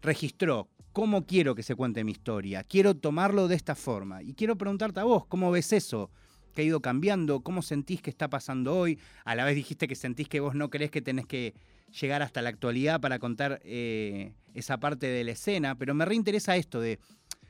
[0.00, 4.22] registró cómo quiero que se cuente mi historia, quiero tomarlo de esta forma.
[4.22, 6.10] Y quiero preguntarte a vos, ¿cómo ves eso?
[6.54, 7.40] ¿Qué ha ido cambiando?
[7.40, 8.98] ¿Cómo sentís que está pasando hoy?
[9.24, 11.54] A la vez dijiste que sentís que vos no creés que tenés que
[11.98, 16.56] llegar hasta la actualidad para contar eh, esa parte de la escena, pero me reinteresa
[16.56, 16.98] esto de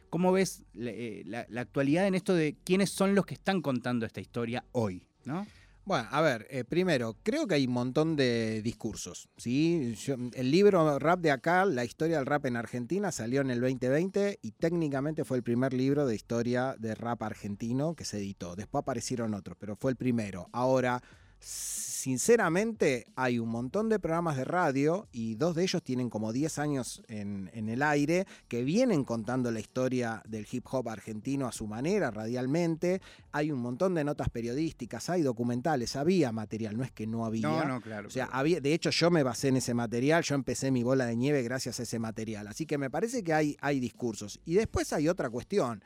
[0.08, 4.06] cómo ves la, eh, la- actualidad en esto de quiénes son los que están contando
[4.06, 5.46] esta historia hoy, ¿no?
[5.84, 9.94] Bueno, a ver, eh, primero, creo que hay un montón de discursos, ¿sí?
[10.34, 14.38] El libro Rap de acá, la historia del rap en Argentina, salió en el 2020
[14.42, 18.54] y técnicamente fue el primer libro de historia de rap argentino que se editó.
[18.56, 20.48] Después aparecieron otros, pero fue el primero.
[20.52, 21.02] Ahora,
[21.40, 26.58] sinceramente, hay un montón de programas de radio y dos de ellos tienen como 10
[26.58, 31.52] años en, en el aire que vienen contando la historia del hip hop argentino a
[31.52, 33.00] su manera, radialmente
[33.32, 37.48] hay un montón de notas periodísticas, hay documentales, había material, no es que no había.
[37.48, 38.08] No, no, claro.
[38.08, 41.06] O sea, había, de hecho yo me basé en ese material, yo empecé mi bola
[41.06, 42.46] de nieve gracias a ese material.
[42.48, 44.40] Así que me parece que hay, hay discursos.
[44.44, 45.82] Y después hay otra cuestión.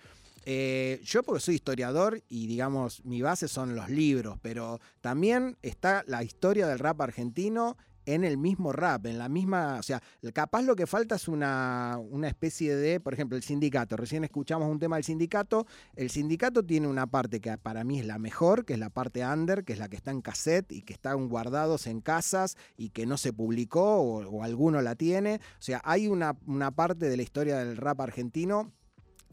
[0.46, 6.04] Eh, yo porque soy historiador y digamos mi base son los libros, pero también está
[6.06, 7.76] la historia del rap argentino
[8.06, 11.98] en el mismo rap, en la misma, o sea, capaz lo que falta es una,
[12.10, 13.96] una especie de, por ejemplo, el sindicato.
[13.96, 15.66] Recién escuchamos un tema del sindicato.
[15.96, 19.24] El sindicato tiene una parte que para mí es la mejor, que es la parte
[19.26, 22.90] under, que es la que está en cassette y que están guardados en casas y
[22.90, 25.40] que no se publicó o, o alguno la tiene.
[25.58, 28.72] O sea, hay una, una parte de la historia del rap argentino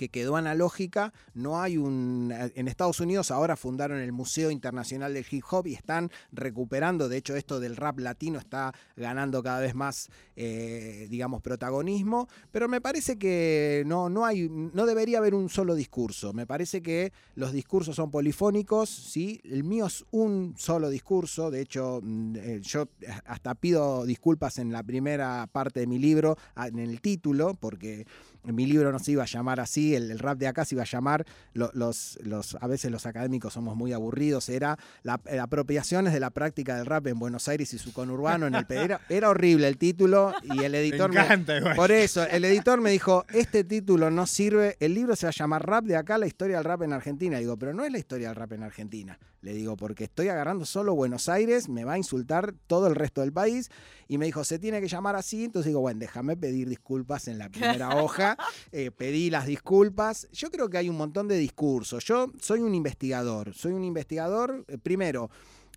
[0.01, 2.33] que quedó analógica, no hay un...
[2.55, 7.17] En Estados Unidos ahora fundaron el Museo Internacional del Hip Hop y están recuperando, de
[7.17, 12.81] hecho esto del rap latino está ganando cada vez más, eh, digamos, protagonismo, pero me
[12.81, 17.51] parece que no, no, hay, no debería haber un solo discurso, me parece que los
[17.51, 19.39] discursos son polifónicos, ¿sí?
[19.43, 22.87] el mío es un solo discurso, de hecho mm, eh, yo
[23.25, 28.07] hasta pido disculpas en la primera parte de mi libro, ah, en el título, porque
[28.43, 30.81] mi libro no se iba a llamar así, el, el rap de acá se iba
[30.83, 35.39] a llamar, lo- los, los, a veces los académicos somos muy aburridos, era la, eh,
[35.39, 38.97] apropiaciones de la práctica del rap en Buenos Aires y su conurbano en el pe-
[39.09, 41.75] era, horrible el título y el editor me, igual.
[41.75, 45.33] por eso, el editor me dijo, este título no sirve, el libro se va a
[45.33, 47.37] llamar Rap de acá, la historia del rap en Argentina.
[47.37, 49.19] digo, pero no es la historia del rap en Argentina.
[49.41, 53.21] Le digo, porque estoy agarrando solo Buenos Aires, me va a insultar todo el resto
[53.21, 53.69] del país.
[54.07, 55.45] Y me dijo, se tiene que llamar así.
[55.45, 58.37] Entonces digo, bueno, déjame pedir disculpas en la primera hoja.
[58.71, 60.27] Eh, pedí las disculpas.
[60.31, 62.05] Yo creo que hay un montón de discursos.
[62.05, 63.53] Yo soy un investigador.
[63.55, 65.31] Soy un investigador, eh, primero,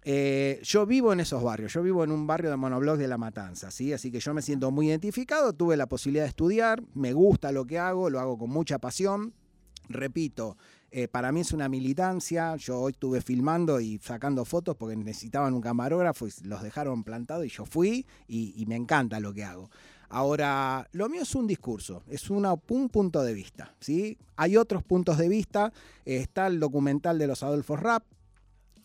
[0.07, 3.17] eh, yo vivo en esos barrios, yo vivo en un barrio de monoblocks de La
[3.17, 3.91] Matanza, ¿sí?
[3.95, 7.65] así que yo me siento muy identificado, tuve la posibilidad de estudiar, me gusta lo
[7.65, 9.33] que hago, lo hago con mucha pasión.
[9.89, 10.57] Repito,
[10.97, 15.53] eh, para mí es una militancia, yo hoy estuve filmando y sacando fotos porque necesitaban
[15.53, 19.73] un camarógrafo y los dejaron plantados y yo fui y, me encanta lo que hago.
[20.09, 22.47] Ahora, lo mío es un discurso, es un
[22.93, 23.75] punto de vista.
[23.81, 24.17] ¿sí?
[24.37, 25.73] Hay otros puntos de vista,
[26.05, 28.05] está el documental de los Adolfos Rap,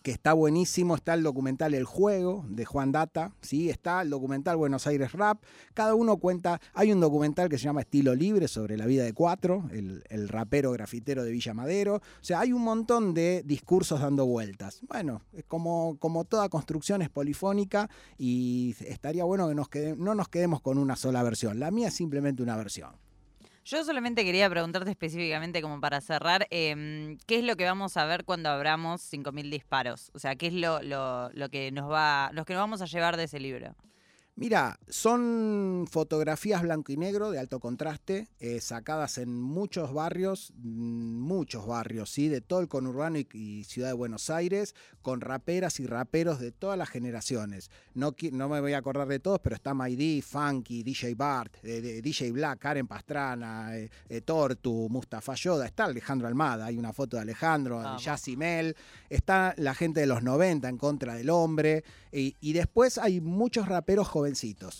[0.02, 3.68] que está buenísimo, está el documental El Juego de Juan Data, ¿sí?
[3.68, 5.42] está el documental Buenos Aires Rap,
[5.74, 9.12] cada uno cuenta, hay un documental que se llama Estilo Libre sobre la vida de
[9.12, 14.00] Cuatro, el, el rapero grafitero de Villa Madero, o sea, hay un montón de discursos
[14.00, 14.80] dando vueltas.
[14.88, 20.28] Bueno, como, como toda construcción es polifónica y estaría bueno que nos quede- no nos
[20.28, 22.92] quedemos con una sola versión, la mía es simplemente una versión.
[23.70, 28.04] Yo solamente quería preguntarte específicamente, como para cerrar, em, ¿qué es lo que vamos a
[28.04, 30.10] ver cuando abramos 5.000 disparos?
[30.12, 32.86] O sea, ¿qué es lo, lo, lo que nos va, los que nos vamos a
[32.86, 33.76] llevar de ese libro?
[34.36, 41.18] Mira, son fotografías blanco y negro de alto contraste, eh, sacadas en muchos barrios, mm,
[41.20, 42.28] muchos barrios, ¿sí?
[42.28, 46.52] de todo el conurbano y, y ciudad de Buenos Aires, con raperas y raperos de
[46.52, 47.70] todas las generaciones.
[47.92, 51.82] No, no me voy a acordar de todos, pero está Maidí, Funky, DJ Bart, eh,
[51.82, 53.90] de- DJ Black, Karen Pastrana, eh,
[54.24, 58.04] Tortu, Mustafa Yoda, está Alejandro Almada, hay una foto de Alejandro, de Vamos.
[58.04, 58.74] Yacimel,
[59.10, 63.68] está la gente de los 90 en contra del hombre, y, y después hay muchos
[63.68, 64.08] raperos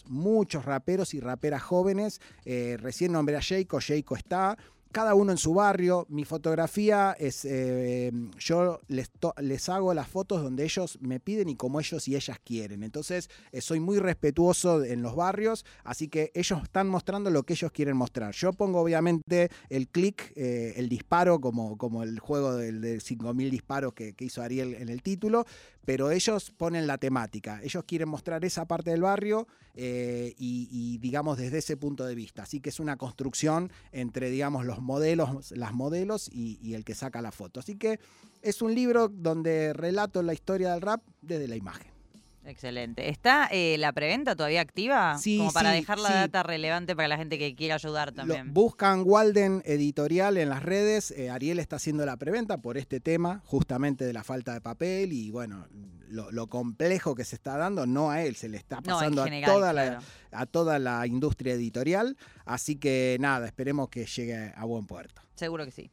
[0.06, 2.20] muchos raperos y raperas jóvenes.
[2.44, 4.56] eh, recién nombré a Jayco, Jayco está.
[4.92, 6.06] Cada uno en su barrio.
[6.08, 7.44] Mi fotografía es.
[7.44, 9.10] eh, yo les,
[9.40, 12.82] les hago las fotos donde ellos me piden y como ellos y ellas quieren.
[12.82, 15.64] Entonces, eh, soy muy respetuoso en los barrios.
[15.84, 18.34] Así que ellos están mostrando lo que ellos quieren mostrar.
[18.34, 23.50] Yo pongo, obviamente, el clic, eh, el disparo, como, como el juego del, de 5.000
[23.50, 25.46] disparos que, hizo Ariel en el título
[25.82, 27.60] pero ellos ponen la temática.
[27.64, 32.42] Ellos quieren mostrar esa parte del barrio y, y, digamos, desde ese punto de vista.
[32.42, 36.94] Así que es una construcción entre, digamos, los modelos, las modelos y, y el que
[36.94, 37.60] saca la foto.
[37.60, 38.00] Así que
[38.42, 41.99] es un libro donde relato la historia del rap desde la imagen.
[42.44, 43.10] Excelente.
[43.10, 45.18] ¿Está eh, la preventa todavía activa?
[45.18, 46.14] Sí, Como para sí, dejar la sí.
[46.14, 48.54] data relevante para la gente que quiera ayudar Lo- también.
[48.54, 51.10] buscan Walden Editorial en las redes.
[51.10, 55.12] eh, Ariel está haciendo la preventa por este tema, justamente de la falta de papel
[55.12, 55.66] y bueno,
[56.08, 59.22] lo, lo complejo que se está dando, no a él, se le está no, pasando
[59.22, 60.00] a, toda la,
[60.32, 62.16] a toda la industria editorial.
[62.46, 65.20] Así que nada, esperemos que llegue a buen puerto.
[65.34, 65.90] Seguro que sí.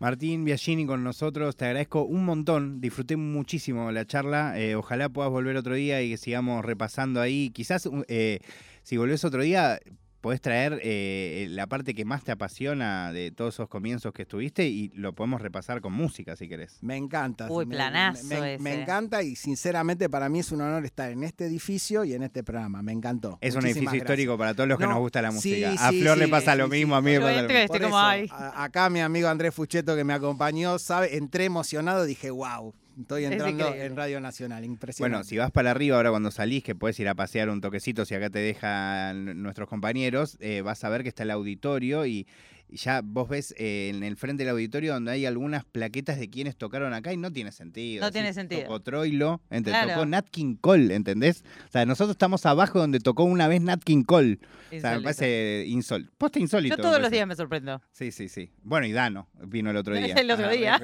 [0.00, 5.30] Martín Biagini con nosotros, te agradezco un montón, disfruté muchísimo la charla, eh, ojalá puedas
[5.30, 8.38] volver otro día y que sigamos repasando ahí, quizás eh,
[8.82, 9.78] si volvés otro día
[10.20, 14.66] podés traer eh, la parte que más te apasiona de todos esos comienzos que estuviste
[14.68, 16.78] y lo podemos repasar con música si querés.
[16.82, 17.50] Me encanta.
[17.50, 18.82] Uy, me- planazo me, me ese.
[18.82, 22.44] encanta y sinceramente para mí es un honor estar en este edificio y en este
[22.44, 22.82] programa.
[22.82, 23.38] Me encantó.
[23.40, 24.02] Es un edificio gracias.
[24.02, 25.72] histórico para todos los que No, nos gusta la sí, música.
[25.86, 26.98] a sí, Flor le sí, pasa lo mismo, sí.
[26.98, 27.66] a mí me pasa lo mismo.
[27.68, 32.30] Por como, eso, acá mi amigo Andrés Fucheto que me acompañó, sabe, entré emocionado, dije,
[32.30, 35.14] wow, estoy Es entrando en Radio Nacional, impresionante.
[35.14, 38.04] Bueno, si vas para arriba ahora cuando salís, que puedes ir a pasear un toquecito,
[38.04, 42.26] si acá te dejan nuestros compañeros, eh, vas a ver que está el auditorio y
[42.72, 46.56] ya vos ves eh, en el frente del auditorio donde hay algunas plaquetas de quienes
[46.56, 48.04] tocaron acá y no tiene sentido.
[48.04, 48.62] No tiene sentido.
[48.62, 49.40] Tocó Troilo.
[49.62, 49.92] Claro.
[49.92, 51.44] tocó Nat King Cole, ¿entendés?
[51.68, 54.38] O sea, nosotros estamos abajo donde tocó una vez Nat King Cole.
[54.76, 56.12] O sea, me parece insólito.
[56.16, 56.76] Posta insólito.
[56.76, 57.80] Yo todos los días me sorprendo.
[57.92, 58.50] Sí, sí, sí.
[58.62, 60.14] Bueno, y Dano vino el otro día.
[60.14, 60.80] El otro día.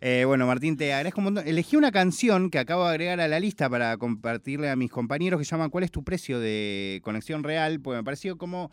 [0.00, 1.48] Eh, bueno, Martín, te agradezco un montón.
[1.48, 5.38] Elegí una canción que acabo de agregar a la lista para compartirle a mis compañeros
[5.40, 7.80] que se llama ¿Cuál es tu precio de conexión real?
[7.80, 8.70] Porque me pareció como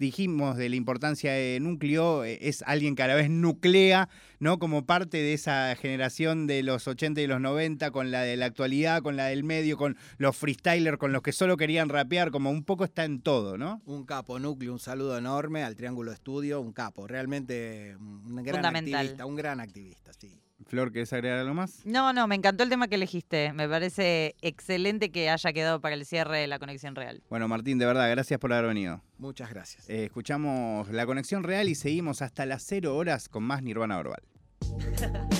[0.00, 4.08] dijimos de la importancia de núcleo, eh, es alguien que a la vez nuclea,
[4.40, 4.58] ¿no?
[4.58, 8.46] Como parte de esa generación de los 80 y los 90, con la de la
[8.46, 12.50] actualidad, con la del medio, con los freestylers, con los que solo querían rapear, como
[12.50, 13.82] un poco está en todo, ¿no?
[13.84, 19.26] Un capo núcleo, un saludo enorme al Triángulo Estudio, un capo, realmente un gran activista,
[19.26, 20.40] un gran activista, sí.
[20.66, 21.84] Flor, ¿querés agregar algo más?
[21.84, 23.52] No, no, me encantó el tema que elegiste.
[23.52, 27.22] Me parece excelente que haya quedado para el cierre de la conexión real.
[27.30, 29.02] Bueno, Martín, de verdad, gracias por haber venido.
[29.18, 29.88] Muchas gracias.
[29.88, 34.22] Eh, escuchamos la conexión real y seguimos hasta las 0 horas con más Nirvana Orbal.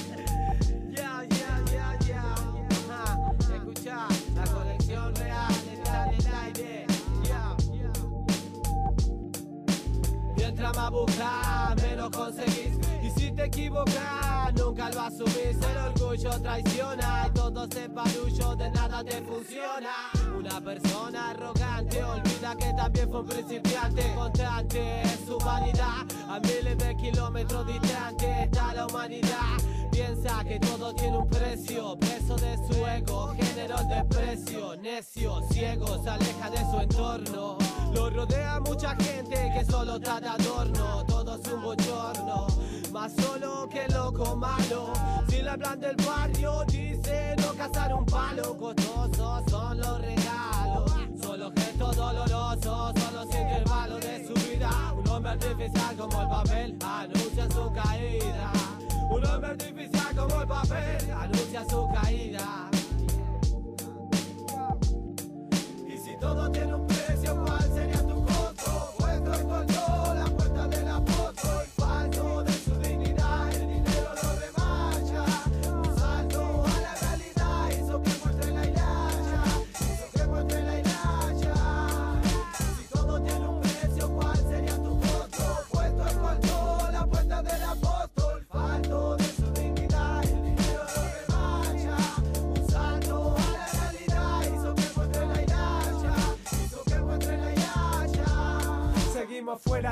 [0.91, 2.35] Ya, ya, ya, ya.
[2.91, 3.33] Ajá.
[3.55, 6.87] Escucha, la conexión real está en el aire.
[7.25, 7.57] Ya.
[10.37, 12.11] Mientras más buscas, menos.
[13.41, 15.57] Te equivocas, nunca lo asumís.
[15.57, 20.11] El orgullo traiciona todo se paluyo, de nada te funciona.
[20.39, 24.13] Una persona arrogante olvida que también fue un principiante.
[24.15, 26.05] Constante es su vanidad.
[26.29, 29.57] A miles de kilómetros distante está la humanidad.
[29.91, 36.03] Piensa que todo tiene un precio, preso de su ego, generó el desprecio, necio, ciego,
[36.03, 37.57] se aleja de su entorno.
[37.95, 41.05] Lo rodea mucha gente que solo está de adorno,
[43.01, 44.93] más solo que loco malo.
[45.29, 48.57] Si le hablan del barrio, dice no cazar un palo.
[48.59, 50.93] Costosos son los regalos,
[51.23, 54.71] son los gestos dolorosos, solo siente el valor de su vida.
[54.99, 58.53] Un hombre artificial como el papel anuncia su caída.
[59.11, 62.71] Un hombre artificial como el papel anuncia su caída.
[65.89, 66.90] Y si todo tiene un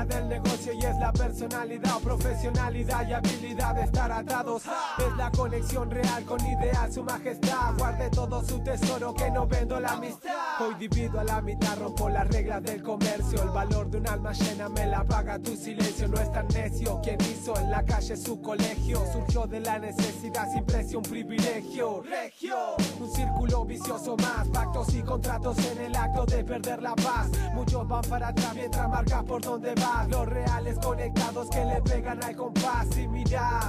[0.07, 4.63] del negocio y es la personalidad, profesionalidad y habilidad de estar atados.
[4.97, 7.75] Es la conexión real con ideal, su majestad.
[7.77, 10.28] Guarde todo su tesoro que no vendo la amistad.
[10.61, 13.41] Hoy divido a la mitad, rompo las reglas del comercio.
[13.41, 16.09] El valor de un alma llena me la paga tu silencio.
[16.09, 19.01] No es tan necio quien hizo en la calle su colegio.
[19.13, 22.01] Surgió de la necesidad sin precio, un privilegio.
[22.01, 22.57] Regio,
[22.99, 24.49] un círculo vicioso más.
[24.49, 27.29] Pactos y contratos en el acto de perder la paz.
[27.53, 30.09] Muchos van para atrás mientras marcas por donde vas.
[30.09, 32.85] Los reales conectados que le pegan al compás.
[32.97, 33.65] Y mirás,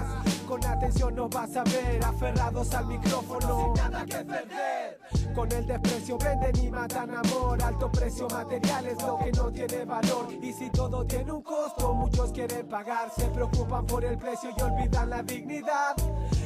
[0.49, 2.05] con atención nos vas a ver.
[2.05, 4.90] Aferrados al micrófono, sin nada que perder.
[5.35, 7.63] Con el desprecio venden y matan amor.
[7.63, 10.27] Alto precio material es lo que no tiene valor.
[10.43, 13.11] Y si todo tiene un costo, muchos quieren pagar.
[13.17, 15.95] Se preocupan por el precio y olvidan la dignidad.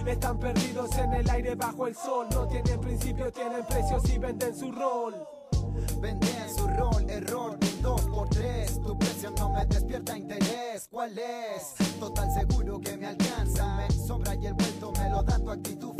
[0.06, 2.26] Están perdidos en el aire bajo el sol.
[2.32, 5.14] No tienen principio, tienen precios y venden su rol.
[6.00, 11.18] Venden su rol, error de 2 por 3 Tu precio no me despierta interés, ¿cuál
[11.18, 11.74] es?
[11.98, 15.94] Total seguro que me alcanza Me sobra y el vuelto me lo da tu actitud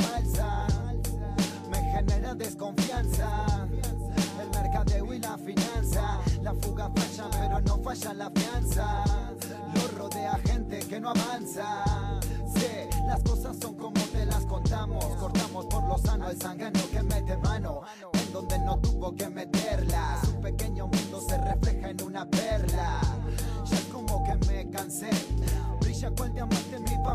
[2.25, 3.47] genera desconfianza.
[4.41, 6.21] El mercadeo y la finanza.
[6.43, 9.05] La fuga falla pero no falla la fianza.
[9.75, 11.85] Lo rodea gente que no avanza.
[12.55, 15.05] Sé, las cosas son como te las contamos.
[15.17, 17.83] Cortamos por lo sano el sanguíneo que mete mano.
[18.13, 20.19] En donde no tuvo que meterla.
[20.25, 23.01] Su pequeño mundo se refleja en una perla.
[23.65, 25.11] Ya es como que me cansé.
[25.81, 26.64] Brilla cual diamante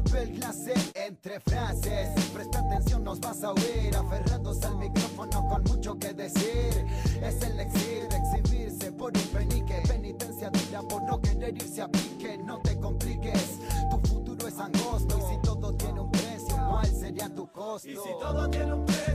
[0.01, 3.95] papel clase Entre frases, presta atención nos vas a oír.
[3.95, 6.85] Aferrados al micrófono con mucho que decir.
[7.21, 9.81] Es el exir exhibirse por un penique.
[9.87, 12.37] Penitencia dura por no querer irse a pique.
[12.37, 15.17] No te compliques, tu futuro es angosto.
[15.17, 17.89] Y si todo tiene un precio, ¿cuál sería tu costo?
[17.89, 19.08] Y si todo tiene un precio,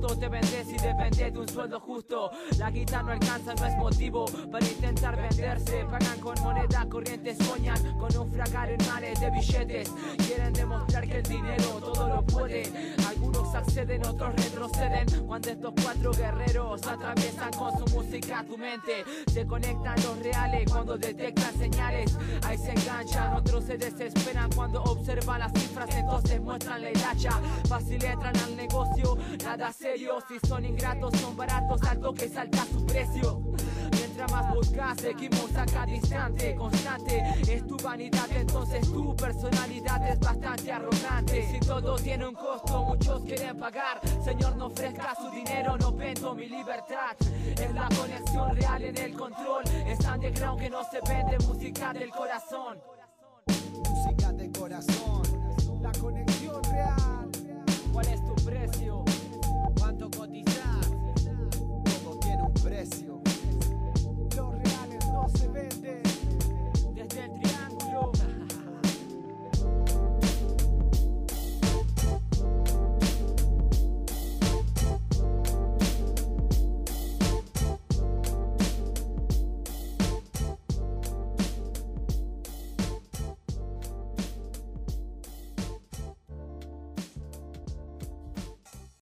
[0.00, 2.30] Te vendés y depende de un sueldo justo.
[2.58, 5.84] La guita no alcanza, no es motivo para intentar venderse.
[5.84, 9.92] Pagan con moneda corriente, sueñan con un fracar en mares de billetes.
[10.26, 11.69] Quieren demostrar que el dinero
[13.70, 15.06] acceden, otros retroceden.
[15.26, 20.98] Cuando estos cuatro guerreros atraviesan con su música tu mente Se conectan los reales cuando
[20.98, 22.16] detectan señales.
[22.42, 27.40] Ahí se enganchan, otros se desesperan cuando observan las cifras Entonces muestran la hilacha.
[27.68, 30.18] Fácil entran al negocio, nada serio.
[30.28, 33.40] Si son ingratos, son baratos, alto que salta su precio
[34.28, 37.22] Más seguimos acá distante, constante.
[37.48, 41.48] Es tu vanidad, entonces tu personalidad es bastante arrogante.
[41.50, 44.00] Si todo tiene un costo, muchos quieren pagar.
[44.22, 47.16] Señor, no ofrezca su dinero, no vendo mi libertad.
[47.58, 49.64] Es la conexión real en el control.
[49.86, 52.99] Es underground que no se vende música del corazón